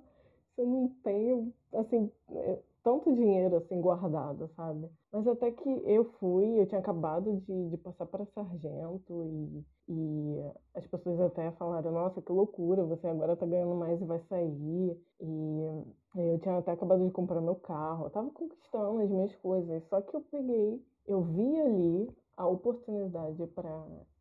[0.56, 4.88] se eu não tenho, assim, é, tanto dinheiro assim guardado, sabe?
[5.12, 10.52] Mas até que eu fui, eu tinha acabado de, de passar para sargento e, e
[10.76, 14.96] as pessoas até falaram, nossa, que loucura, você agora tá ganhando mais e vai sair.
[15.20, 15.84] E
[16.16, 20.00] eu tinha até acabado de comprar meu carro, eu tava conquistando as minhas coisas, só
[20.02, 23.70] que eu peguei, eu vi ali a oportunidade para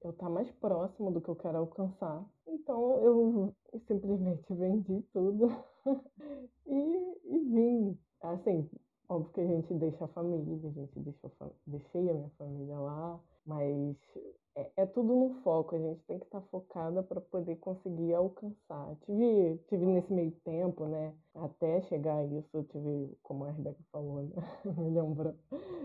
[0.03, 2.25] eu estar tá mais próximo do que eu quero alcançar.
[2.47, 3.55] Então eu
[3.87, 5.53] simplesmente vendi tudo
[6.67, 7.54] e, e.
[8.35, 8.69] Assim,
[9.09, 11.31] óbvio que a gente deixa a família, a gente deixou,
[11.67, 13.97] deixei a minha família lá, mas
[14.57, 18.13] é, é tudo no foco, a gente tem que estar tá focada para poder conseguir
[18.15, 18.97] alcançar.
[19.07, 23.79] Tive, tive nesse meio tempo, né, até chegar a isso, eu tive, como a Rebeca
[23.93, 24.31] falou, né,
[24.65, 25.35] me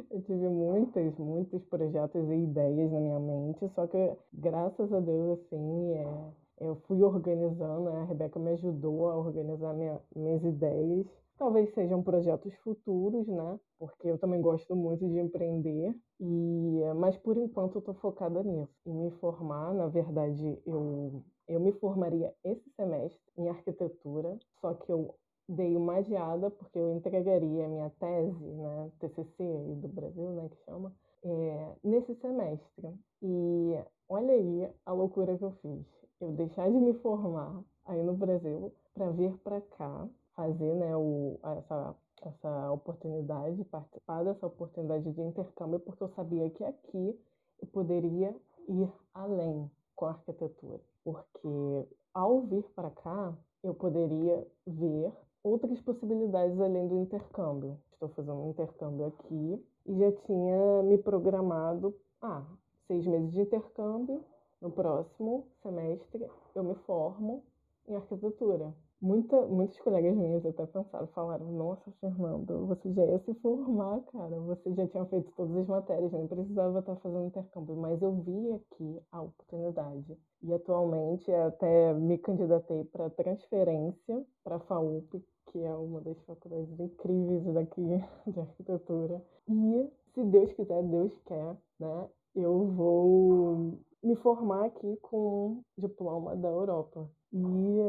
[0.10, 5.40] eu tive muitos, muitos projetos e ideias na minha mente, só que graças a Deus,
[5.40, 6.32] assim, é,
[6.62, 11.06] eu fui organizando, né, a Rebeca me ajudou a organizar minha, minhas ideias
[11.40, 13.58] Talvez sejam projetos futuros, né?
[13.80, 15.96] Porque eu também gosto muito de empreender.
[16.20, 19.74] E mas por enquanto eu estou focada nisso, em me formar.
[19.74, 25.16] Na verdade, eu eu me formaria esse semestre em arquitetura, só que eu
[25.48, 29.44] dei uma adiada porque eu entregaria minha tese, né, TCC
[29.82, 32.94] do Brasil, né, que chama, é, nesse semestre.
[33.22, 33.76] E
[34.10, 35.86] olha aí a loucura que eu fiz.
[36.20, 40.08] Eu deixar de me formar aí no Brasil para vir para cá
[40.40, 46.64] fazer né, o, essa, essa oportunidade, participar dessa oportunidade de intercâmbio, porque eu sabia que
[46.64, 47.20] aqui
[47.62, 48.34] eu poderia
[48.70, 50.80] ir além com a arquitetura.
[51.04, 55.12] Porque ao vir para cá, eu poderia ver
[55.44, 57.78] outras possibilidades além do intercâmbio.
[57.92, 62.46] Estou fazendo um intercâmbio aqui e já tinha me programado, ah,
[62.88, 64.24] seis meses de intercâmbio,
[64.62, 66.26] no próximo semestre
[66.56, 67.44] eu me formo
[67.90, 68.74] em arquitetura.
[69.02, 74.38] Muita, muitos colegas meus até pensaram, falaram, nossa, Fernando, você já ia se formar, cara,
[74.42, 78.52] você já tinha feito todas as matérias, nem precisava estar fazendo intercâmbio, mas eu vi
[78.52, 80.18] aqui a oportunidade.
[80.44, 86.78] E atualmente até me candidatei para transferência para a FAUP, que é uma das faculdades
[86.78, 87.82] incríveis daqui
[88.28, 89.24] de arquitetura.
[89.48, 92.10] E se Deus quiser, Deus quer, né?
[92.36, 97.10] Eu vou me formar aqui com um diploma da Europa.
[97.32, 97.80] E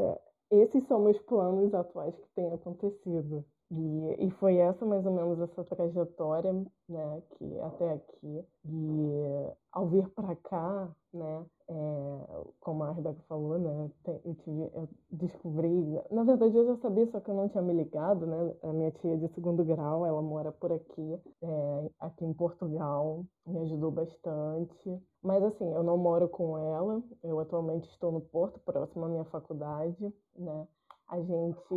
[0.50, 3.44] esses são meus planos atuais que têm acontecido.
[3.70, 6.52] E, e foi essa mais ou menos essa trajetória,
[6.88, 8.44] né, que até aqui.
[8.64, 13.90] E ao vir para cá, né, é, como a Rebeca falou, né,
[14.24, 17.72] eu, tive, eu descobri, na verdade eu já sabia, só que eu não tinha me
[17.72, 22.34] ligado, né, a minha tia de segundo grau, ela mora por aqui, é, aqui em
[22.34, 25.02] Portugal, me ajudou bastante.
[25.22, 29.24] Mas assim, eu não moro com ela, eu atualmente estou no Porto, próximo à minha
[29.24, 30.66] faculdade, né,
[31.10, 31.74] a gente,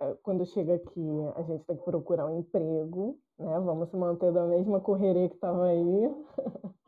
[0.00, 3.58] é, quando chega aqui, a gente tem que procurar um emprego, né?
[3.60, 6.14] Vamos se manter da mesma correria que estava aí.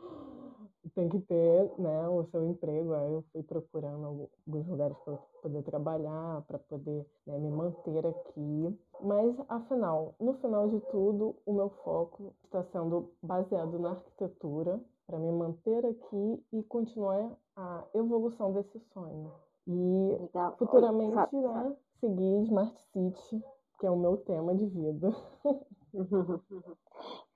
[0.96, 2.94] tem que ter né, o seu emprego.
[2.94, 4.06] Aí eu fui procurando
[4.46, 8.78] alguns lugares para poder trabalhar, para poder né, me manter aqui.
[9.02, 15.18] Mas, afinal, no final de tudo, o meu foco está sendo baseado na arquitetura, para
[15.18, 19.30] me manter aqui e continuar a evolução desse sonho.
[19.68, 20.56] E Legal.
[20.58, 23.44] futuramente, né, seguir Smart City,
[23.78, 25.14] que é o meu tema de vida.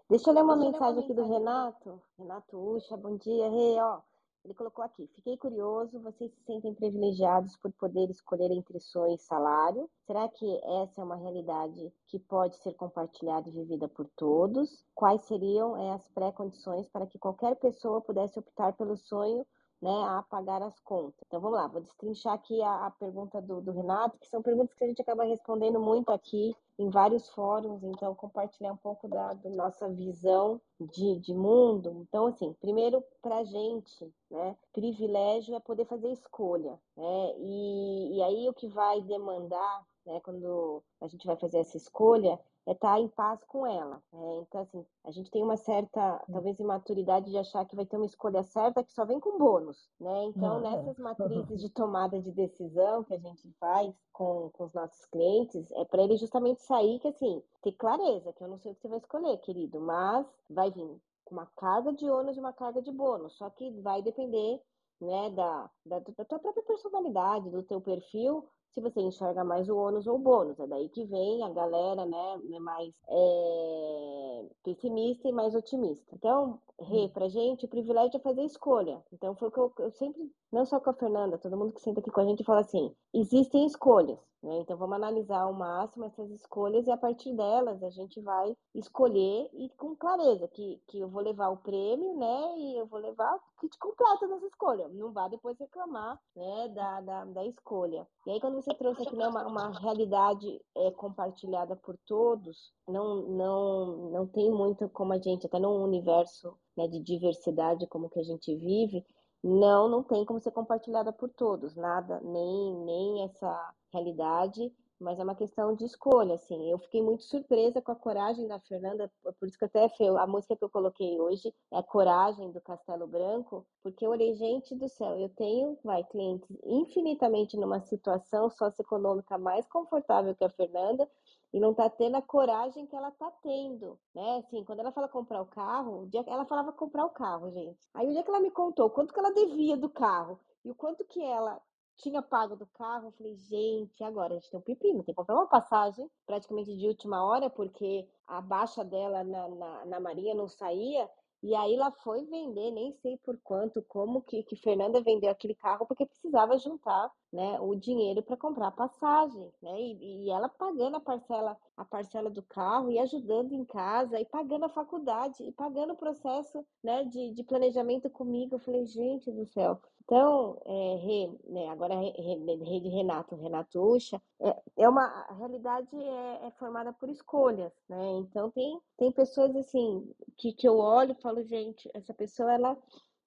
[0.08, 2.02] Deixa eu ler uma Deixa mensagem aqui do Renato.
[2.18, 3.46] Renato Ucha, bom dia.
[3.46, 4.00] Hey, ó,
[4.44, 9.18] ele colocou aqui: Fiquei curioso, vocês se sentem privilegiados por poder escolher entre sonho e
[9.18, 9.88] salário?
[10.06, 14.84] Será que essa é uma realidade que pode ser compartilhada e vivida por todos?
[14.94, 19.46] Quais seriam é, as pré-condições para que qualquer pessoa pudesse optar pelo sonho
[19.80, 21.20] né, a pagar as contas.
[21.26, 24.74] Então vamos lá, vou destrinchar aqui a, a pergunta do, do, Renato, que são perguntas
[24.74, 29.34] que a gente acaba respondendo muito aqui em vários fóruns, então compartilhar um pouco da,
[29.34, 32.06] da nossa visão de, de mundo.
[32.08, 38.48] Então, assim, primeiro para gente, né, privilégio é poder fazer escolha, né, e, e aí
[38.48, 43.00] o que vai demandar né, quando a gente vai fazer essa escolha, é estar tá
[43.00, 44.02] em paz com ela.
[44.12, 47.96] É, então, assim, a gente tem uma certa, talvez, imaturidade de achar que vai ter
[47.96, 50.24] uma escolha certa que só vem com bônus, né?
[50.24, 50.60] Então, uhum.
[50.60, 55.70] nessas matrizes de tomada de decisão que a gente faz com, com os nossos clientes,
[55.72, 58.82] é para ele justamente sair que, assim, ter clareza, que eu não sei o que
[58.82, 62.82] você vai escolher, querido, mas vai vir com uma carga de ônus e uma carga
[62.82, 64.60] de bônus, só que vai depender
[65.00, 69.76] né, da, da, da tua própria personalidade, do teu perfil, se você enxerga mais o
[69.76, 70.58] ônus ou o bônus.
[70.58, 76.14] É daí que vem a galera, né, né mais é, pessimista e mais otimista.
[76.14, 77.08] Então, Rê, hum.
[77.08, 79.02] pra gente, o privilégio é fazer escolha.
[79.12, 81.80] Então, foi o que eu, eu sempre, não só com a Fernanda, todo mundo que
[81.80, 84.18] senta aqui com a gente fala assim: existem escolhas.
[84.42, 84.60] Né?
[84.60, 89.50] Então, vamos analisar ao máximo essas escolhas e a partir delas a gente vai escolher
[89.52, 92.54] e com clareza que, que eu vou levar o prêmio, né?
[92.56, 94.88] E eu vou levar o kit completo dessa escolha.
[94.88, 98.06] Não vá depois reclamar né, da, da, da escolha.
[98.26, 103.22] E aí, quando você trouxe aqui né, uma, uma realidade é, compartilhada por todos, não,
[103.28, 108.20] não, não tem muito como a gente, até num universo né, de diversidade como que
[108.20, 109.04] a gente vive,
[109.42, 115.24] não, não tem como ser compartilhada por todos, nada, nem, nem essa realidade, mas é
[115.24, 116.70] uma questão de escolha, assim.
[116.70, 119.88] Eu fiquei muito surpresa com a coragem da Fernanda, por isso que até
[120.18, 124.34] a música que eu coloquei hoje é a coragem do Castelo Branco, porque eu olhei,
[124.34, 130.50] gente do céu, eu tenho, vai, clientes infinitamente numa situação socioeconômica mais confortável que a
[130.50, 131.08] Fernanda,
[131.52, 134.38] e não tá tendo a coragem que ela tá tendo, né?
[134.38, 137.88] Assim, quando ela fala comprar o carro, ela falava comprar o carro, gente.
[137.92, 140.74] Aí o dia que ela me contou quanto que ela devia do carro e o
[140.74, 141.60] quanto que ela
[141.96, 145.14] tinha pago do carro, eu falei, gente, agora a gente tem um pepino, tem que
[145.14, 150.00] comprar uma passagem praticamente de última hora, porque a baixa dela na, na, na
[150.34, 151.10] não saía,
[151.42, 155.54] e aí ela foi vender, nem sei por quanto, como que, que Fernanda vendeu aquele
[155.54, 159.80] carro, porque precisava juntar né, o dinheiro para comprar a passagem, né?
[159.80, 164.24] E, e, ela pagando a parcela, a parcela do carro e ajudando em casa, e
[164.24, 168.56] pagando a faculdade, e pagando o processo né, de, de planejamento comigo.
[168.56, 169.80] Eu falei, gente do céu.
[170.02, 175.88] Então, é, Rê, né, agora Rê de Renato, Renato Ucha, é, é uma a realidade
[175.94, 178.16] é, é, formada por escolhas, né?
[178.18, 182.76] Então tem, tem pessoas assim que, que eu olho e falo, gente, essa pessoa ela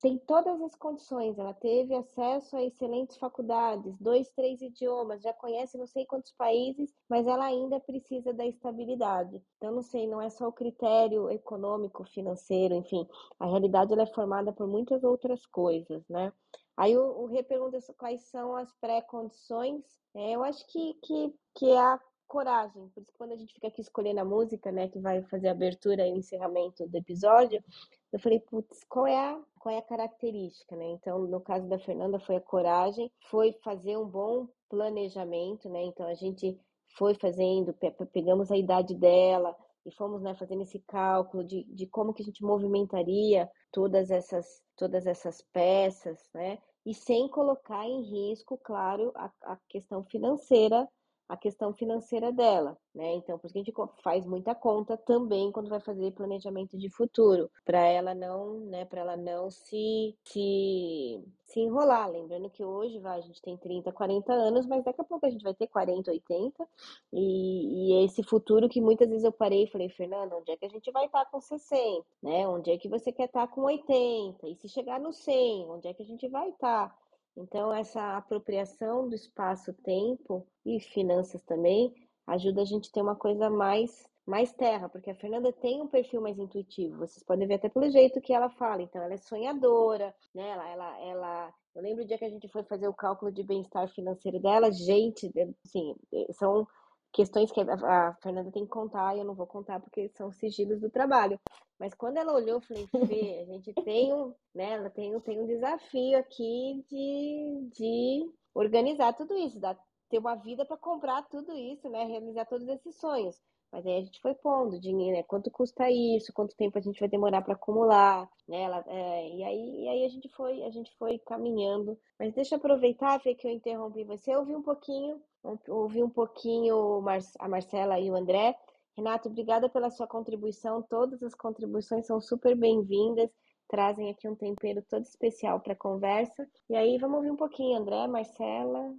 [0.03, 5.77] tem todas as condições, ela teve acesso a excelentes faculdades, dois, três idiomas, já conhece
[5.77, 9.41] não sei quantos países, mas ela ainda precisa da estabilidade.
[9.55, 13.07] Então, não sei, não é só o critério econômico, financeiro, enfim,
[13.39, 16.33] a realidade ela é formada por muitas outras coisas, né?
[16.75, 19.85] Aí o, o Rê pergunta quais são as pré-condições.
[20.13, 21.97] É, eu acho que, que, que é a
[22.33, 22.89] coragem.
[22.89, 25.49] Por isso que quando a gente fica aqui escolhendo a música, né, que vai fazer
[25.49, 27.63] a abertura e o encerramento do episódio,
[28.11, 30.85] eu falei, putz, qual é a qual é a característica, né?
[30.89, 35.83] Então, no caso da Fernanda foi a coragem, foi fazer um bom planejamento, né?
[35.83, 36.59] Então a gente
[36.97, 37.73] foi fazendo,
[38.11, 39.55] pegamos a idade dela,
[39.85, 44.61] e fomos né, fazendo esse cálculo de, de como que a gente movimentaria todas essas,
[44.75, 46.57] todas essas peças, né?
[46.85, 50.87] E sem colocar em risco, claro, a, a questão financeira
[51.33, 53.13] a questão financeira dela, né?
[53.15, 56.89] Então, por isso que a gente faz muita conta também quando vai fazer planejamento de
[56.89, 61.23] futuro, para ela não, né, para ela não se, se
[61.53, 65.03] se enrolar, lembrando que hoje vai, a gente tem 30, 40 anos, mas daqui a
[65.03, 66.67] pouco a gente vai ter 40, 80,
[67.13, 70.65] e, e esse futuro que muitas vezes eu parei e falei, Fernanda, onde é que
[70.65, 72.47] a gente vai estar com 60, né?
[72.47, 74.47] Onde é que você quer estar com 80?
[74.47, 77.02] E se chegar no 100, onde é que a gente vai estar?
[77.35, 81.93] Então, essa apropriação do espaço-tempo e finanças também
[82.27, 85.87] ajuda a gente a ter uma coisa mais mais terra, porque a Fernanda tem um
[85.87, 86.97] perfil mais intuitivo.
[86.97, 88.81] Vocês podem ver até pelo jeito que ela fala.
[88.81, 90.49] Então, ela é sonhadora, né?
[90.49, 91.53] Ela, ela, ela...
[91.75, 94.71] Eu lembro o dia que a gente foi fazer o cálculo de bem-estar financeiro dela.
[94.71, 95.29] Gente,
[95.65, 95.95] assim,
[96.31, 96.65] são
[97.13, 100.81] questões que a Fernanda tem que contar e eu não vou contar porque são sigilos
[100.81, 101.39] do trabalho.
[101.79, 105.39] Mas quando ela olhou, eu falei, Fê, a gente tem um, né, ela tem, tem
[105.39, 109.77] um desafio aqui de, de organizar tudo isso, dar,
[110.09, 113.39] ter uma vida para comprar tudo isso, né, realizar todos esses sonhos.
[113.71, 115.23] Mas aí a gente foi pondo dinheiro, né?
[115.23, 116.31] Quanto custa isso?
[116.31, 118.61] Quanto tempo a gente vai demorar para acumular, né?
[118.61, 121.97] Ela, é, e, aí, e aí a gente foi, a gente foi caminhando.
[122.19, 125.19] Mas deixa eu aproveitar, Fê, que eu interrompi você, ouvi um pouquinho
[125.67, 127.03] ouvir um pouquinho
[127.39, 128.55] a Marcela e o André.
[128.95, 130.81] Renato, obrigada pela sua contribuição.
[130.81, 133.29] Todas as contribuições são super bem-vindas,
[133.67, 136.47] trazem aqui um tempero todo especial para a conversa.
[136.69, 138.93] E aí, vamos ouvir um pouquinho, André, Marcela.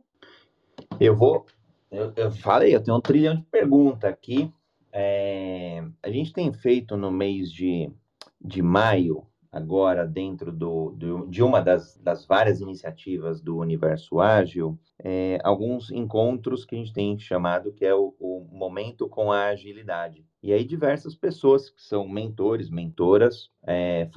[1.01, 1.47] Eu vou.
[1.91, 4.53] Eu, eu falei, eu tenho um trilhão de perguntas aqui.
[4.93, 7.91] É, a gente tem feito no mês de,
[8.41, 14.77] de maio agora dentro do, do, de uma das, das, várias iniciativas do Universo Ágil,
[14.99, 19.47] é, alguns encontros que a gente tem chamado que é o, o, momento com a
[19.47, 20.27] agilidade.
[20.43, 24.11] E aí diversas pessoas que são mentores, mentoras, é,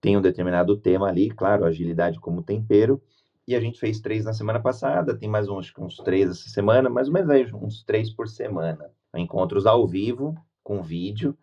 [0.00, 3.02] tem um determinado tema ali, claro, agilidade como tempero,
[3.46, 6.88] e a gente fez três na semana passada, tem mais uns, uns três essa semana,
[6.88, 8.90] mais ou menos aí, uns três por semana.
[9.14, 11.36] Encontros ao vivo, com vídeo,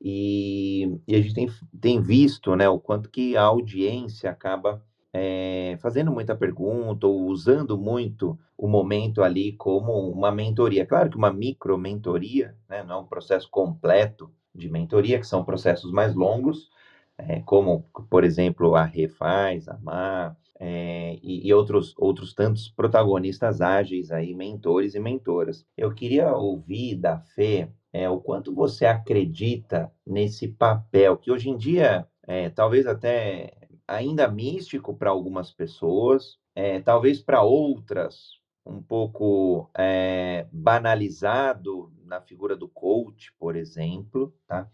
[0.00, 1.48] e, e a gente tem,
[1.80, 4.82] tem visto né, o quanto que a audiência acaba
[5.12, 10.86] é, fazendo muita pergunta ou usando muito o momento ali como uma mentoria.
[10.86, 15.44] Claro que uma micro mentoria, né, não é um processo completo de mentoria, que são
[15.44, 16.70] processos mais longos,
[17.18, 23.60] é, como, por exemplo, a Refaz, a Mar, é, e, e, outros, outros tantos protagonistas
[23.60, 25.66] ágeis aí, mentores e mentoras.
[25.76, 31.56] Eu queria ouvir da Fê é, o quanto você acredita nesse papel, que hoje em
[31.56, 33.54] dia, é, talvez até
[33.88, 42.54] ainda místico para algumas pessoas, é, talvez para outras um pouco é, banalizado na figura
[42.54, 44.68] do coach, por exemplo, tá?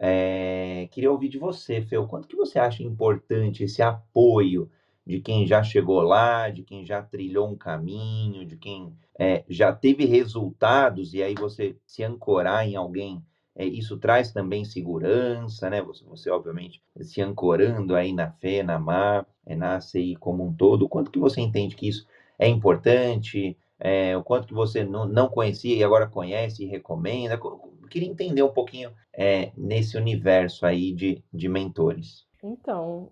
[0.00, 4.68] É, queria ouvir de você, Fê, o quanto que você acha importante esse apoio
[5.08, 9.72] de quem já chegou lá, de quem já trilhou um caminho, de quem é, já
[9.72, 13.22] teve resultados, e aí você se ancorar em alguém,
[13.56, 15.80] é, isso traz também segurança, né?
[15.80, 19.78] Você, você, obviamente, se ancorando aí na fé, na mar, é, na
[20.20, 22.06] como um todo, o quanto que você entende que isso
[22.38, 27.40] é importante, é, o quanto que você não, não conhecia e agora conhece e recomenda.
[27.42, 32.26] Eu queria entender um pouquinho é, nesse universo aí de, de mentores.
[32.42, 33.10] Então,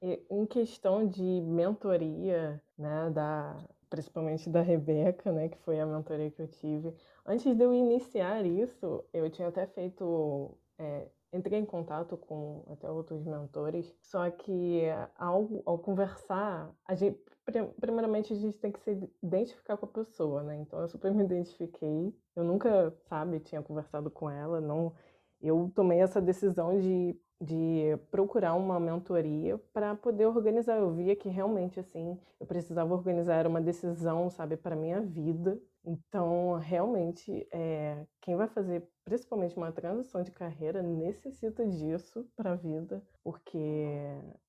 [0.00, 3.56] em questão de mentoria, né, da,
[3.90, 6.94] principalmente da Rebeca, né, que foi a mentoria que eu tive,
[7.26, 12.88] antes de eu iniciar isso, eu tinha até feito, é, entrei em contato com até
[12.90, 14.82] outros mentores, só que
[15.16, 17.18] ao, ao conversar, a gente,
[17.80, 21.24] primeiramente a gente tem que se identificar com a pessoa, né, então eu super me
[21.24, 24.94] identifiquei, eu nunca, sabe, tinha conversado com ela, não,
[25.40, 30.78] eu tomei essa decisão de de procurar uma mentoria para poder organizar.
[30.78, 35.58] Eu via que realmente assim, eu precisava organizar uma decisão, sabe, para minha vida.
[35.84, 42.56] Então, realmente, é, quem vai fazer principalmente uma transição de carreira necessita disso para a
[42.56, 43.96] vida, porque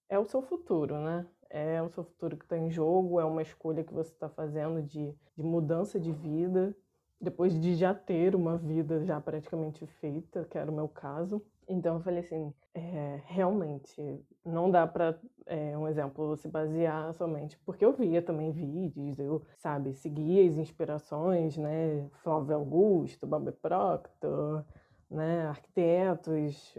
[0.09, 1.25] é o seu futuro, né?
[1.49, 4.81] É o seu futuro que está em jogo, é uma escolha que você está fazendo
[4.81, 6.75] de, de mudança de vida,
[7.21, 11.41] depois de já ter uma vida já praticamente feita, que era o meu caso.
[11.69, 17.59] Então eu falei assim, é, realmente não dá para é, um exemplo se basear somente
[17.59, 24.65] porque eu via também vídeos, eu sabe seguia as inspirações, né, Flávio Augusto, Bob Proctor,
[25.09, 26.75] né, arquitetos,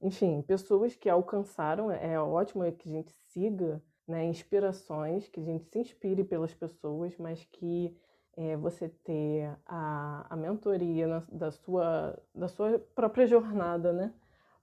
[0.00, 1.90] enfim, pessoas que alcançaram.
[1.90, 7.16] É ótimo que a gente siga né, inspirações, que a gente se inspire pelas pessoas,
[7.18, 7.96] mas que
[8.38, 14.14] é, você ter a, a mentoria na, da, sua, da sua própria jornada, né?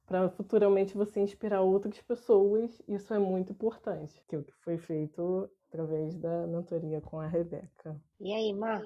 [0.05, 4.77] Para futuramente você inspirar outras pessoas, isso é muito importante, que é o que foi
[4.77, 7.99] feito através da mentoria com a Rebeca.
[8.21, 8.81] E aí, Mar?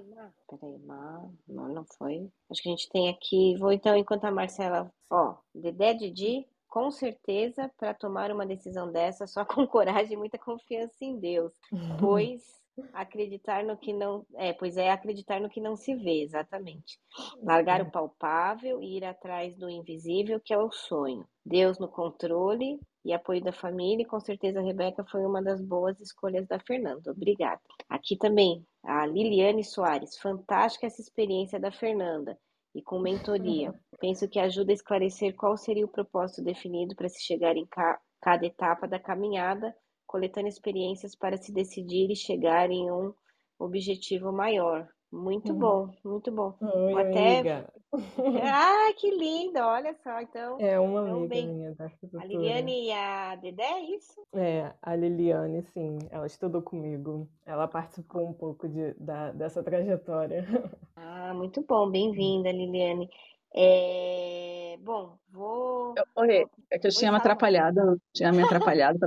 [0.47, 2.31] Peraí, Mar, não, não foi.
[2.49, 6.89] Acho que a gente tem aqui, vou então, enquanto a Marcela, ó, Dedé Didi, com
[6.89, 11.53] certeza, para tomar uma decisão dessa, só com coragem e muita confiança em Deus,
[11.99, 12.58] pois
[12.93, 14.25] Acreditar no que não.
[14.35, 16.99] É, pois é, acreditar no que não se vê, exatamente.
[17.41, 21.25] Largar o palpável e ir atrás do invisível, que é o sonho.
[21.45, 25.61] Deus no controle e apoio da família, e com certeza a Rebeca foi uma das
[25.61, 27.11] boas escolhas da Fernanda.
[27.11, 27.61] Obrigada.
[27.87, 30.17] Aqui também, a Liliane Soares.
[30.17, 32.37] Fantástica essa experiência da Fernanda
[32.75, 33.73] e com mentoria.
[33.99, 37.99] Penso que ajuda a esclarecer qual seria o propósito definido para se chegar em ca
[38.21, 39.73] cada etapa da caminhada
[40.09, 43.13] coletando experiências para se decidir e chegar em um
[43.59, 44.89] objetivo maior.
[45.11, 45.59] Muito uhum.
[45.59, 46.55] bom, muito bom.
[46.61, 47.39] Oi, até...
[47.39, 47.73] amiga.
[48.43, 49.59] ah, que lindo!
[49.59, 50.59] Olha só, então.
[50.59, 51.47] É uma então, amiga bem...
[51.47, 52.23] minha da arquitetura.
[52.23, 54.21] A Liliane e a Dedé, é isso?
[54.33, 55.97] É, a Liliane, sim.
[56.11, 57.27] Ela estudou comigo.
[57.45, 60.43] Ela participou um pouco de, da, dessa trajetória.
[61.01, 61.89] Ah, muito bom.
[61.89, 63.09] Bem-vinda, Liliane.
[63.55, 64.77] É...
[64.81, 65.93] Bom, vou.
[66.15, 68.99] Oi, é que eu tinha me atrapalhado, tinha me atrapalhado.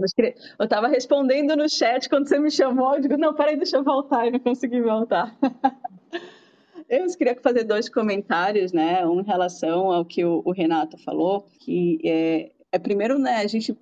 [0.59, 2.95] Eu estava respondendo no chat quando você me chamou.
[2.95, 4.27] Eu digo, não, peraí, deixa eu voltar.
[4.27, 5.37] E não consegui voltar.
[6.93, 9.07] Eu queria fazer dois comentários, né?
[9.07, 13.75] Um em relação ao que o, Renato falou, que é, é primeiro, né, a gente.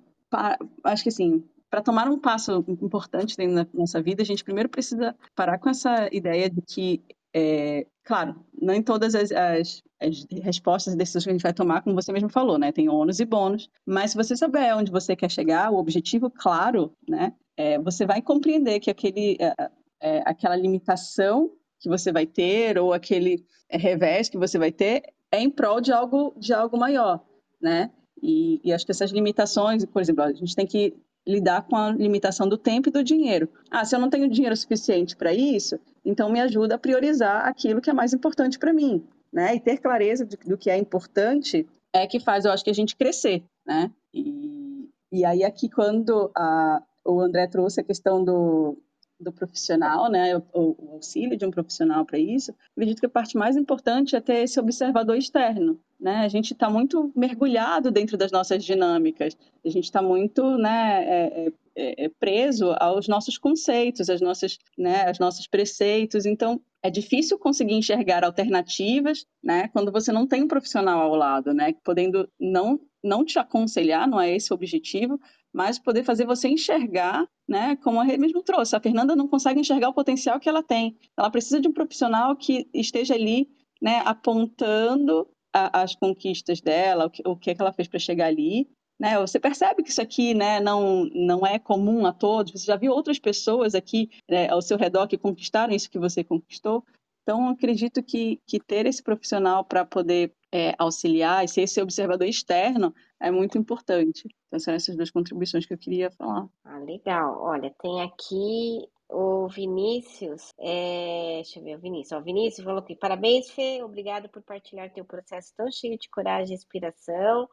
[0.81, 4.69] Acho que assim, para tomar um passo importante dentro da nossa vida, a gente primeiro
[4.69, 7.01] precisa parar com essa ideia de que
[7.33, 11.53] é, claro, não em todas as, as, as respostas e decisões que a gente vai
[11.53, 12.71] tomar, como você mesmo falou, né?
[12.71, 16.93] Tem ônus e bônus, mas se você souber onde você quer chegar, o objetivo claro,
[17.07, 17.33] né?
[17.55, 19.71] É, você vai compreender que aquele, é,
[20.01, 25.39] é, aquela limitação que você vai ter ou aquele revés que você vai ter é
[25.39, 27.23] em prol de algo, de algo maior,
[27.61, 27.91] né?
[28.21, 30.95] E, e acho que essas limitações, por exemplo, a gente tem que
[31.27, 33.47] lidar com a limitação do tempo e do dinheiro.
[33.69, 37.81] Ah, se eu não tenho dinheiro suficiente para isso, então me ajuda a priorizar aquilo
[37.81, 39.55] que é mais importante para mim, né?
[39.55, 42.75] E ter clareza do, do, que é importante é que faz, eu acho, que a
[42.75, 43.91] gente crescer, né?
[44.13, 48.77] E, e aí aqui quando a, o André trouxe a questão do,
[49.21, 53.37] do profissional, né, o, o auxílio de um profissional para isso, acredito que a parte
[53.37, 56.17] mais importante é ter esse observador externo, né?
[56.17, 61.47] A gente está muito mergulhado dentro das nossas dinâmicas, a gente está muito, né, é,
[61.47, 66.25] é, é, é, preso aos nossos conceitos, às nossas, né, aos nossos preceitos.
[66.25, 71.53] Então, é difícil conseguir enxergar alternativas, né, quando você não tem um profissional ao lado,
[71.53, 75.19] né, podendo não não te aconselhar, não é esse o objetivo,
[75.51, 78.75] mas poder fazer você enxergar, né, como a Rê mesmo trouxe.
[78.75, 80.95] A Fernanda não consegue enxergar o potencial que ela tem.
[81.17, 83.49] Ela precisa de um profissional que esteja ali,
[83.81, 88.27] né, apontando as conquistas dela, o que, o que, é que ela fez para chegar
[88.27, 88.69] ali.
[89.01, 89.17] Né?
[89.19, 92.51] Você percebe que isso aqui né, não, não é comum a todos.
[92.51, 96.23] Você já viu outras pessoas aqui né, ao seu redor que conquistaram isso que você
[96.23, 96.85] conquistou.
[97.23, 102.27] Então, acredito que, que ter esse profissional para poder é, auxiliar e ser esse observador
[102.27, 104.29] externo é muito importante.
[104.47, 106.47] Então, são essas duas contribuições que eu queria falar.
[106.63, 107.41] Ah, legal.
[107.41, 111.41] Olha, tem aqui o Vinícius, é...
[111.43, 112.19] deixa eu ver, o Vinícius.
[112.19, 116.53] O Vinícius falou aqui, parabéns, Fê, obrigado por partilhar teu processo tão cheio de coragem
[116.53, 117.49] e inspiração.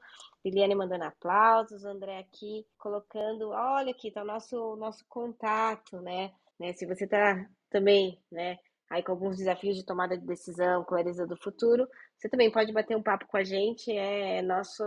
[0.48, 6.32] Liliane mandando aplausos, André aqui colocando, olha aqui, tá o nosso, nosso contato, né?
[6.58, 6.72] né?
[6.72, 8.58] Se você tá também, né,
[8.90, 11.86] aí com alguns desafios de tomada de decisão, clareza do futuro,
[12.16, 14.82] você também pode bater um papo com a gente, é nosso,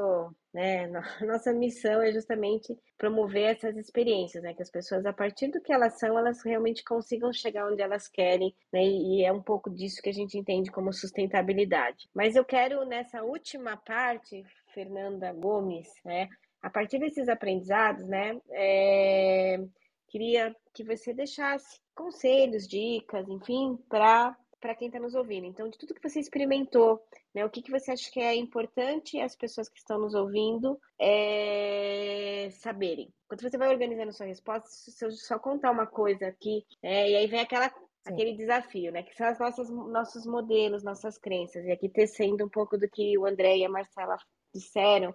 [0.54, 0.88] né,
[1.26, 5.72] nossa missão é justamente promover essas experiências, né, que as pessoas a partir do que
[5.72, 10.02] elas são, elas realmente consigam chegar onde elas querem, né, e é um pouco disso
[10.02, 12.10] que a gente entende como sustentabilidade.
[12.14, 14.44] Mas eu quero nessa última parte,
[14.74, 16.30] Fernanda Gomes, né,
[16.62, 19.60] a partir desses aprendizados, né, é,
[20.08, 25.48] queria que você deixasse conselhos, dicas, enfim, para para quem está nos ouvindo.
[25.48, 27.04] Então, de tudo que você experimentou,
[27.34, 30.80] né, o que, que você acha que é importante as pessoas que estão nos ouvindo
[31.00, 33.12] é, saberem?
[33.28, 37.16] Quando você vai organizando sua resposta, se eu só contar uma coisa aqui, é, e
[37.16, 37.74] aí vem aquela
[38.06, 39.04] aquele desafio, né?
[39.04, 41.66] Que são os nossos, nossos modelos, nossas crenças.
[41.66, 44.18] E aqui tecendo um pouco do que o André e a Marcela
[44.54, 45.14] disseram,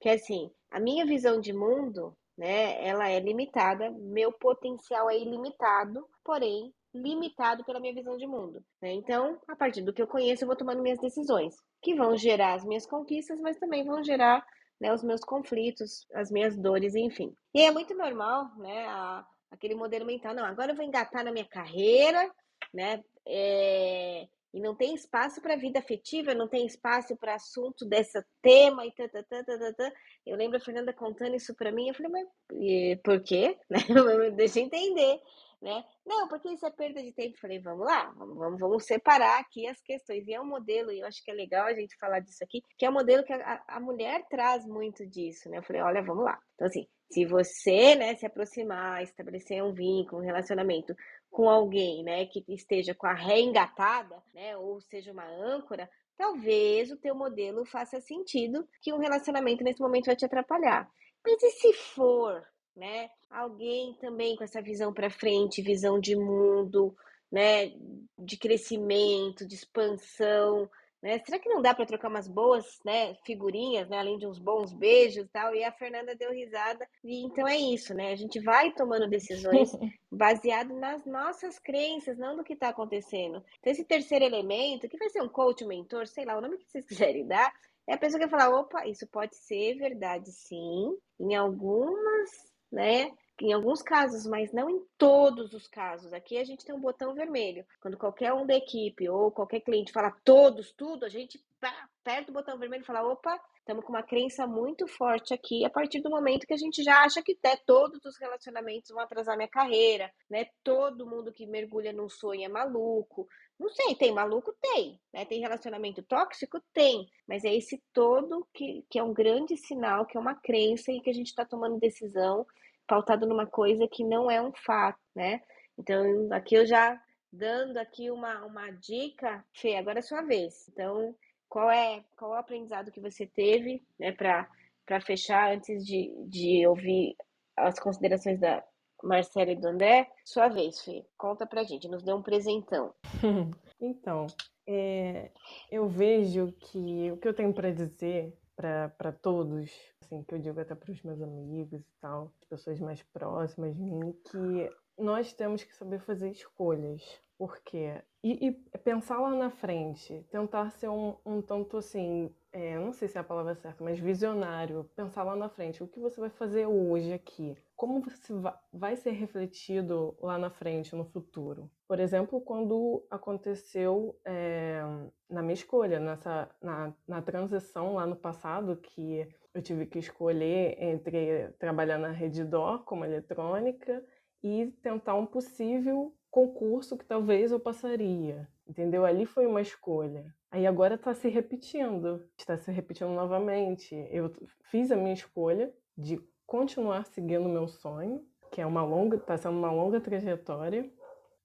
[0.00, 2.84] que assim, a minha visão de mundo né?
[2.84, 8.64] Ela é limitada, meu potencial é ilimitado, porém limitado pela minha visão de mundo.
[8.80, 8.92] Né?
[8.92, 12.54] Então, a partir do que eu conheço, eu vou tomando minhas decisões, que vão gerar
[12.54, 14.44] as minhas conquistas, mas também vão gerar
[14.80, 17.34] né, os meus conflitos, as minhas dores, enfim.
[17.52, 18.86] E é muito normal, né?
[18.86, 22.30] A, aquele modelo mental, não, agora eu vou engatar na minha carreira,
[22.72, 23.02] né?
[23.26, 28.86] É, e não tem espaço para vida afetiva, não tem espaço para assunto desse tema
[28.86, 29.92] e tá, tá, tá, tá, tá,
[30.24, 33.58] Eu lembro a Fernanda contando isso para mim, eu falei, mas por quê?
[34.36, 35.20] Deixa eu entender,
[35.60, 35.84] né?
[36.06, 37.34] Não, porque isso é perda de tempo.
[37.34, 40.24] Eu falei, vamos lá, vamos, vamos, separar aqui as questões.
[40.28, 42.62] E é um modelo, e eu acho que é legal a gente falar disso aqui,
[42.78, 45.58] que é um modelo que a, a mulher traz muito disso, né?
[45.58, 46.38] Eu falei, olha, vamos lá.
[46.54, 50.94] Então, assim, se você, né, se aproximar, estabelecer um vínculo, um relacionamento
[51.34, 56.92] com alguém, né, que esteja com a ré engatada, né, ou seja uma âncora, talvez
[56.92, 60.88] o teu modelo faça sentido que um relacionamento nesse momento vai te atrapalhar.
[61.26, 62.40] Mas e se for,
[62.76, 66.94] né, alguém também com essa visão para frente, visão de mundo,
[67.32, 67.72] né,
[68.16, 70.70] de crescimento, de expansão,
[71.04, 71.18] né?
[71.18, 73.98] Será que não dá para trocar umas boas né, figurinhas, né?
[73.98, 75.54] além de uns bons beijos e tal?
[75.54, 76.88] E a Fernanda deu risada.
[77.04, 78.10] E então é isso, né?
[78.10, 79.70] A gente vai tomando decisões
[80.10, 83.44] baseado nas nossas crenças, não no que está acontecendo.
[83.60, 86.56] Então, esse terceiro elemento, que vai ser um coach, um mentor, sei lá, o nome
[86.56, 87.52] que vocês quiserem dar,
[87.86, 92.30] é a pessoa que vai falar: opa, isso pode ser verdade, sim, em algumas,
[92.72, 93.12] né?
[93.40, 96.12] Em alguns casos, mas não em todos os casos.
[96.12, 97.66] Aqui a gente tem um botão vermelho.
[97.80, 102.34] Quando qualquer um da equipe ou qualquer cliente fala todos, tudo, a gente aperta o
[102.34, 105.64] botão vermelho e fala: opa, estamos com uma crença muito forte aqui.
[105.64, 109.00] A partir do momento que a gente já acha que né, todos os relacionamentos vão
[109.00, 110.46] atrasar minha carreira, né?
[110.62, 113.26] Todo mundo que mergulha num sonho é maluco.
[113.58, 114.52] Não sei, tem maluco?
[114.60, 115.00] Tem.
[115.12, 115.24] Né?
[115.24, 116.60] Tem relacionamento tóxico?
[116.72, 117.08] Tem.
[117.26, 121.00] Mas é esse todo que, que é um grande sinal, que é uma crença e
[121.00, 122.44] que a gente está tomando decisão
[122.86, 125.40] pautado numa coisa que não é um fato, né?
[125.78, 127.00] Então, aqui eu já
[127.32, 130.68] dando aqui uma, uma dica, Fê, agora é sua vez.
[130.68, 131.14] Então,
[131.48, 136.66] qual é qual é o aprendizado que você teve, né, para fechar antes de, de
[136.66, 137.16] ouvir
[137.56, 138.62] as considerações da
[139.02, 140.10] Marcela e do André?
[140.24, 141.04] Sua vez, Fê.
[141.16, 142.94] Conta pra gente, nos dê um presentão.
[143.80, 144.26] então,
[144.66, 145.30] é,
[145.70, 149.70] eu vejo que o que eu tenho para dizer para todos,
[150.04, 153.74] assim, que eu digo até para os meus amigos e tal, as pessoas mais próximas
[153.74, 157.02] de mim, que nós temos que saber fazer escolhas.
[157.36, 158.00] Por quê?
[158.22, 163.08] E, e pensar lá na frente, tentar ser um, um tanto assim, é, não sei
[163.08, 164.88] se é a palavra certa, mas visionário.
[164.94, 167.56] Pensar lá na frente, o que você vai fazer hoje aqui?
[167.74, 168.32] Como você
[168.72, 171.68] vai ser refletido lá na frente, no futuro?
[171.88, 174.80] Por exemplo, quando aconteceu é,
[175.28, 180.80] na minha escolha, nessa, na, na transição lá no passado, que eu tive que escolher
[180.80, 184.00] entre trabalhar na Redditor como eletrônica
[184.44, 188.48] e tentar um possível concurso que talvez eu passaria.
[188.66, 189.04] Entendeu?
[189.04, 190.34] Ali foi uma escolha.
[190.50, 193.94] Aí agora está se repetindo, está se repetindo novamente.
[194.10, 194.32] Eu
[194.70, 199.58] fiz a minha escolha de continuar seguindo meu sonho, que é uma longa, está sendo
[199.58, 200.90] uma longa trajetória,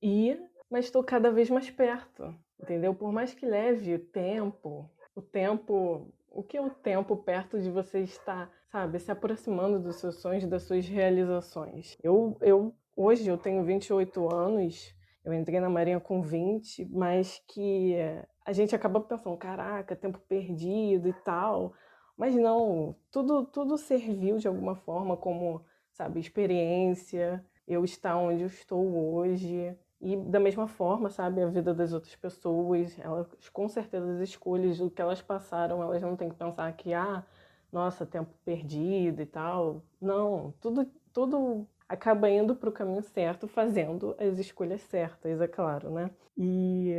[0.02, 0.40] e
[0.70, 2.94] mas estou cada vez mais perto, entendeu?
[2.94, 7.72] Por mais que leve o tempo, o tempo, o que é o tempo perto de
[7.72, 11.98] você estar, sabe, se aproximando dos seus sonhos, das suas realizações.
[12.04, 14.94] Eu, eu Hoje eu tenho 28 anos,
[15.32, 17.96] eu entrei na Marinha com 20, mas que
[18.46, 21.74] a gente acaba pensando, caraca, tempo perdido e tal.
[22.18, 28.48] Mas não, tudo, tudo serviu de alguma forma como, sabe, experiência, eu estar onde eu
[28.48, 29.78] estou hoje.
[30.02, 34.78] E da mesma forma, sabe, a vida das outras pessoas, elas com certeza as escolhas
[34.78, 37.24] do que elas passaram, elas não têm que pensar que, ah,
[37.72, 39.84] nossa, tempo perdido e tal.
[40.02, 45.90] Não, tudo, tudo acaba indo para o caminho certo, fazendo as escolhas certas, é claro,
[45.90, 46.12] né?
[46.38, 46.94] E,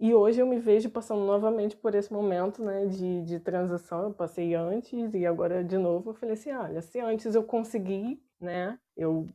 [0.00, 4.02] e hoje eu me vejo passando novamente por esse momento, né, de, de transição.
[4.02, 8.20] Eu passei antes e agora de novo eu falei assim, olha, se antes eu consegui,
[8.40, 9.28] né, eu,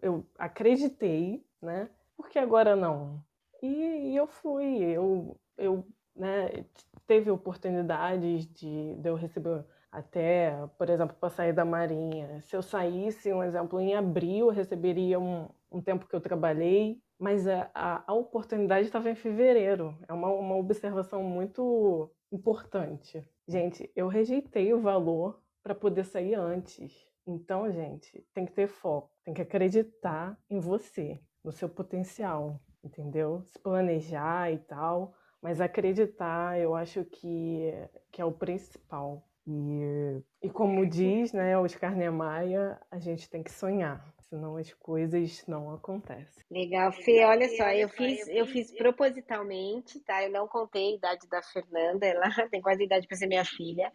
[0.00, 3.22] eu acreditei, né, por que agora não?
[3.62, 6.64] E, e eu fui, eu, eu né,
[7.06, 9.64] teve oportunidades de, de eu receber
[9.96, 12.42] até, por exemplo, para sair da Marinha.
[12.42, 17.00] Se eu saísse, um exemplo, em abril, eu receberia um, um tempo que eu trabalhei,
[17.18, 19.96] mas a, a, a oportunidade estava em fevereiro.
[20.06, 23.26] É uma, uma observação muito importante.
[23.48, 26.92] Gente, eu rejeitei o valor para poder sair antes.
[27.26, 33.40] Então, gente, tem que ter foco, tem que acreditar em você, no seu potencial, entendeu?
[33.46, 37.72] Se planejar e tal, mas acreditar, eu acho que,
[38.12, 39.26] que é o principal.
[39.46, 45.46] E, e como diz né, Oscar Niemeyer, a gente tem que sonhar, senão as coisas
[45.46, 46.44] não acontecem.
[46.50, 50.24] Legal, Fê, olha só, eu fiz, eu fiz propositalmente, tá?
[50.24, 53.44] Eu não contei a idade da Fernanda, ela tem quase a idade para ser minha
[53.44, 53.92] filha.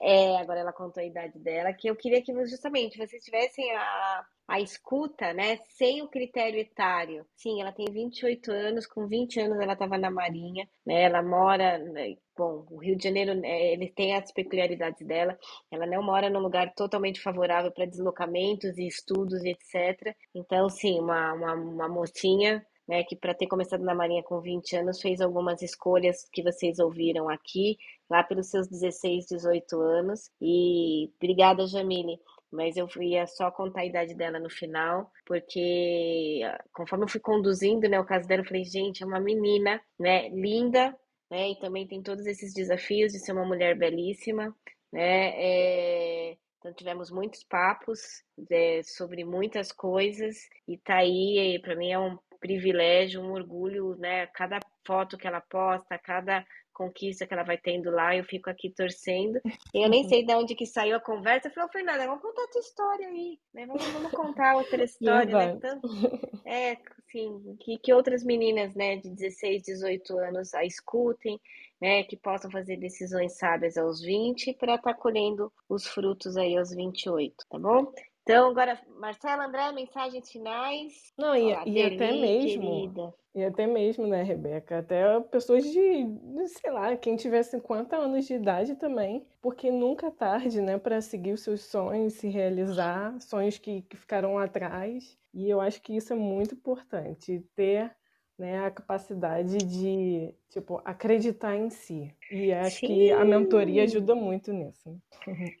[0.00, 4.24] É, agora ela contou a idade dela, que eu queria que justamente vocês tivessem a,
[4.48, 7.26] a escuta, né, sem o critério etário.
[7.34, 11.78] Sim, ela tem 28 anos, com 20 anos ela estava na Marinha, né, ela mora,
[11.78, 15.36] né, bom, o Rio de Janeiro, né, ele tem as peculiaridades dela,
[15.70, 20.14] ela não mora num lugar totalmente favorável para deslocamentos e estudos etc.
[20.34, 24.76] Então, sim, uma, uma, uma mocinha né, que para ter começado na Marinha com 20
[24.76, 27.76] anos fez algumas escolhas que vocês ouviram aqui,
[28.08, 30.30] lá pelos seus 16, 18 anos.
[30.40, 32.20] E obrigada, Jamile.
[32.50, 36.40] Mas eu ia só contar a idade dela no final, porque
[36.72, 40.28] conforme eu fui conduzindo, né, o caso dela, eu falei, gente, é uma menina, né,
[40.28, 40.96] linda,
[41.30, 44.54] né, e também tem todos esses desafios de ser uma mulher belíssima,
[44.92, 46.36] né, é...
[46.58, 50.36] Então tivemos muitos papos é, sobre muitas coisas
[50.66, 54.26] e tá aí, para mim é um privilégio, um orgulho, né?
[54.28, 56.44] Cada foto que ela posta, cada
[56.76, 59.40] conquista que ela vai tendo lá, eu fico aqui torcendo.
[59.72, 61.48] Eu nem sei de onde que saiu a conversa.
[61.48, 63.66] Eu falei, Fernanda, vamos contar a tua história aí, né?
[63.66, 65.58] Vamos, vamos contar outra história, né?
[65.58, 65.88] Tanto,
[66.44, 71.40] é, assim, que, que outras meninas, né, de 16, 18 anos a escutem,
[71.80, 76.56] né, que possam fazer decisões sábias aos 20 para estar tá colhendo os frutos aí
[76.56, 77.92] aos 28, tá bom?
[78.28, 81.12] Então, agora, Marcela, André, mensagens finais.
[81.16, 82.60] Não, e, e até mesmo.
[82.60, 83.14] Querida.
[83.32, 84.78] E até mesmo, né, Rebeca?
[84.80, 90.08] Até pessoas de, de, sei lá, quem tiver 50 anos de idade também, porque nunca
[90.08, 94.44] é tarde, né, para seguir os seus sonhos, se realizar, sonhos que, que ficaram lá
[94.44, 95.16] atrás.
[95.32, 97.94] E eu acho que isso é muito importante, ter
[98.36, 102.14] né, a capacidade de, tipo, acreditar em si.
[102.30, 102.86] E acho Sim.
[102.86, 104.96] que a mentoria ajuda muito nisso.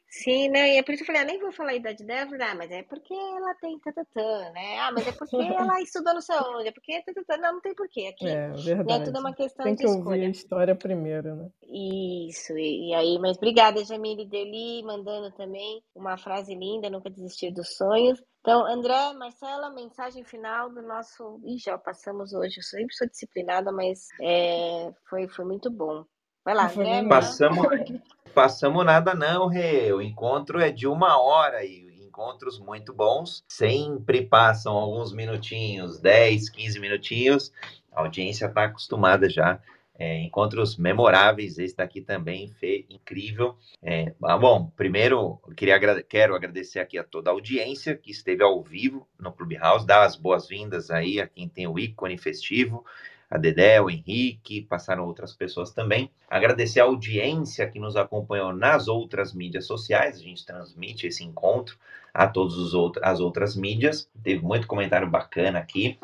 [0.08, 0.74] Sim, né?
[0.74, 2.54] E é por isso que eu falei, ah, nem vou falar a idade dela, ah,
[2.54, 4.78] mas é porque ela tem tatatã, né?
[4.78, 5.36] Ah, mas é porque
[5.70, 8.26] ela estudou no seu onde, é porque tatatã, não, não tem porquê aqui.
[8.26, 9.02] É, verdade.
[9.02, 10.06] É tudo uma questão tem de que escolha.
[10.06, 11.48] ouvir a história primeiro, né?
[11.62, 17.52] Isso, e, e aí, mas obrigada, Jamile Deli, mandando também uma frase linda, nunca desistir
[17.52, 18.22] dos sonhos.
[18.46, 21.40] Então, André, Marcela, mensagem final do nosso.
[21.44, 22.58] Ih, já passamos hoje.
[22.58, 24.75] Eu sempre sou disciplinada, mas é,
[25.08, 26.04] foi, foi muito bom.
[26.44, 27.04] Vai lá, André.
[27.08, 27.66] Passamos,
[28.34, 29.92] passamos nada, não, Rê.
[29.92, 33.44] O encontro é de uma hora e encontros muito bons.
[33.48, 37.52] Sempre passam alguns minutinhos, 10, 15 minutinhos.
[37.92, 39.60] A audiência está acostumada já
[39.98, 43.56] é, encontros memoráveis, esse daqui também, Fê, incrível.
[43.82, 48.62] É, ah, bom, primeiro, queria, quero agradecer aqui a toda a audiência que esteve ao
[48.62, 52.84] vivo no Clubhouse, dar as boas-vindas aí a quem tem o ícone festivo,
[53.30, 56.10] a Dedé, o Henrique, passaram outras pessoas também.
[56.28, 61.76] Agradecer a audiência que nos acompanhou nas outras mídias sociais, a gente transmite esse encontro
[62.16, 62.56] a todas
[63.02, 64.08] as outras mídias.
[64.22, 65.98] Teve muito comentário bacana aqui.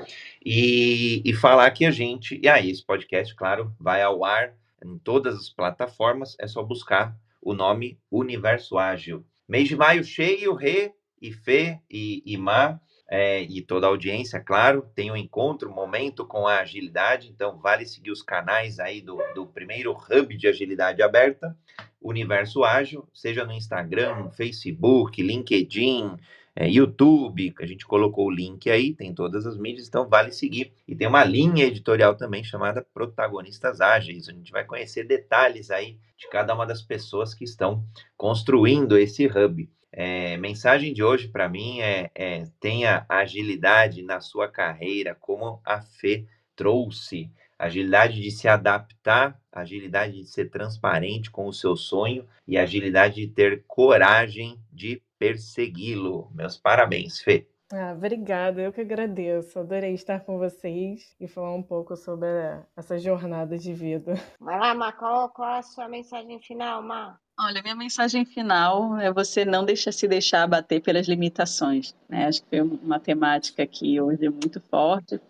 [0.44, 2.38] E, e falar que a gente.
[2.42, 4.52] E aí, esse podcast, claro, vai ao ar
[4.84, 6.36] em todas as plataformas.
[6.38, 9.24] É só buscar o nome Universo Ágil.
[9.48, 12.78] Mês de maio cheio, Rê e Fê e, e Má.
[13.14, 17.58] É, e toda a audiência, claro, tem um encontro, um momento com a agilidade, então
[17.58, 21.54] vale seguir os canais aí do, do primeiro hub de agilidade aberta.
[22.00, 26.16] Universo Ágil, seja no Instagram, Facebook, LinkedIn,
[26.56, 30.72] é, YouTube, a gente colocou o link aí, tem todas as mídias, então vale seguir.
[30.88, 35.98] E tem uma linha editorial também chamada Protagonistas Ágeis, a gente vai conhecer detalhes aí
[36.16, 37.84] de cada uma das pessoas que estão
[38.16, 39.68] construindo esse hub.
[39.93, 45.82] É, mensagem de hoje para mim é, é tenha agilidade na sua carreira, como a
[45.82, 46.26] Fê
[46.57, 53.14] trouxe agilidade de se adaptar, agilidade de ser transparente com o seu sonho e agilidade
[53.14, 56.28] de ter coragem de persegui-lo.
[56.34, 57.47] Meus parabéns, Fê.
[57.72, 59.59] Ah, obrigada, eu que agradeço.
[59.59, 62.28] Adorei estar com vocês e falar um pouco sobre
[62.76, 64.14] essa jornada de vida.
[64.40, 67.18] Vai lá, Má, qual, qual a sua mensagem final, Má?
[67.38, 71.94] Olha, minha mensagem final é você não deixar se deixar abater pelas limitações.
[72.08, 72.26] Né?
[72.26, 75.20] Acho que foi uma temática que hoje é muito forte.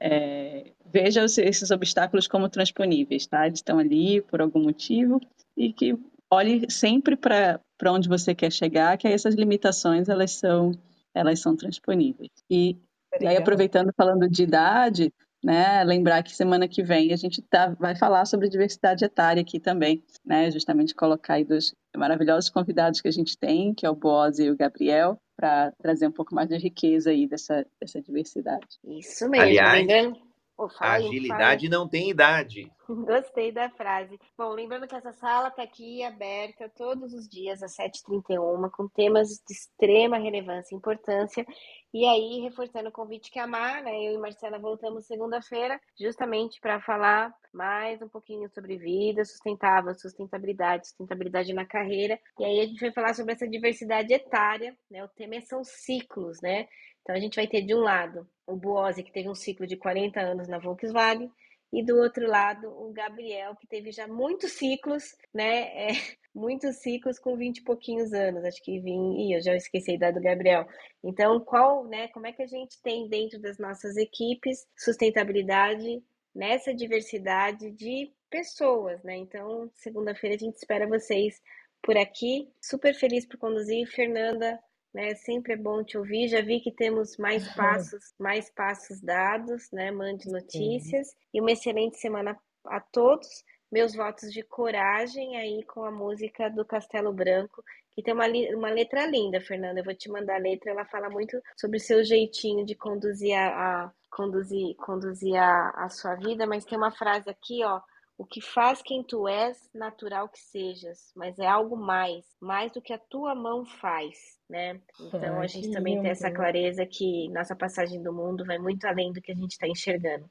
[0.00, 3.46] É, veja esses obstáculos como transponíveis, tá?
[3.46, 5.20] Eles estão ali por algum motivo
[5.56, 5.96] e que
[6.30, 10.72] olhe sempre para onde você quer chegar, que essas limitações elas são
[11.14, 12.30] elas são transponíveis.
[12.48, 12.76] E,
[13.20, 15.12] e aí aproveitando falando de idade,
[15.42, 19.58] né, lembrar que semana que vem a gente tá, vai falar sobre diversidade etária aqui
[19.58, 23.94] também, né, justamente colocar aí dos maravilhosos convidados que a gente tem, que é o
[23.94, 28.66] Boaz e o Gabriel, para trazer um pouco mais de riqueza aí dessa, dessa diversidade.
[28.84, 29.46] Isso mesmo.
[29.46, 30.18] Aliás, lembrando...
[30.58, 32.70] oh, agilidade não tem idade.
[32.86, 34.18] Gostei da frase.
[34.36, 39.28] Bom, lembrando que essa sala está aqui aberta todos os dias às 7h31, com temas
[39.28, 41.46] de extrema relevância e importância.
[41.92, 46.60] E aí, reforçando o convite que a Mar, né, eu e Marcela voltamos segunda-feira, justamente
[46.60, 52.16] para falar mais um pouquinho sobre vida sustentável, sustentabilidade, sustentabilidade na carreira.
[52.38, 55.02] E aí a gente vai falar sobre essa diversidade etária, né?
[55.04, 56.68] O tema é são ciclos, né?
[57.02, 59.76] Então a gente vai ter de um lado o Buose, que teve um ciclo de
[59.76, 61.28] 40 anos na Volkswagen,
[61.72, 65.88] e do outro lado o Gabriel, que teve já muitos ciclos, né?
[65.88, 65.92] É,
[66.34, 69.94] muitos ciclos com 20 e pouquinhos anos, acho que vim, Ih, eu já esqueci a
[69.94, 70.66] idade do Gabriel.
[71.02, 76.02] Então, qual, né, como é que a gente tem dentro das nossas equipes sustentabilidade
[76.34, 79.16] nessa diversidade de pessoas, né?
[79.16, 81.42] Então, segunda-feira a gente espera vocês
[81.82, 82.48] por aqui.
[82.62, 84.58] Super feliz por conduzir, Fernanda,
[84.94, 85.14] né?
[85.16, 86.28] Sempre é bom te ouvir.
[86.28, 89.90] Já vi que temos mais passos, mais passos dados, né?
[89.90, 91.16] Mande notícias Sim.
[91.34, 93.44] e uma excelente semana a todos.
[93.70, 97.62] Meus votos de coragem aí com a música do Castelo Branco,
[97.92, 99.80] que tem uma, uma letra linda, Fernanda.
[99.80, 100.70] Eu vou te mandar a letra.
[100.70, 105.88] Ela fala muito sobre o seu jeitinho de conduzir a, a conduzir, conduzir a, a
[105.88, 107.80] sua vida, mas tem uma frase aqui, ó.
[108.18, 112.82] O que faz quem tu és, natural que sejas, mas é algo mais, mais do
[112.82, 114.78] que a tua mão faz, né?
[115.00, 116.02] Então a gente também lindo.
[116.02, 119.52] tem essa clareza que nossa passagem do mundo vai muito além do que a gente
[119.52, 120.28] está enxergando.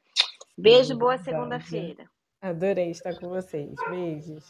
[0.55, 2.05] Beijo, boa segunda-feira.
[2.41, 3.75] Adorei estar com vocês.
[3.89, 4.45] Beijos.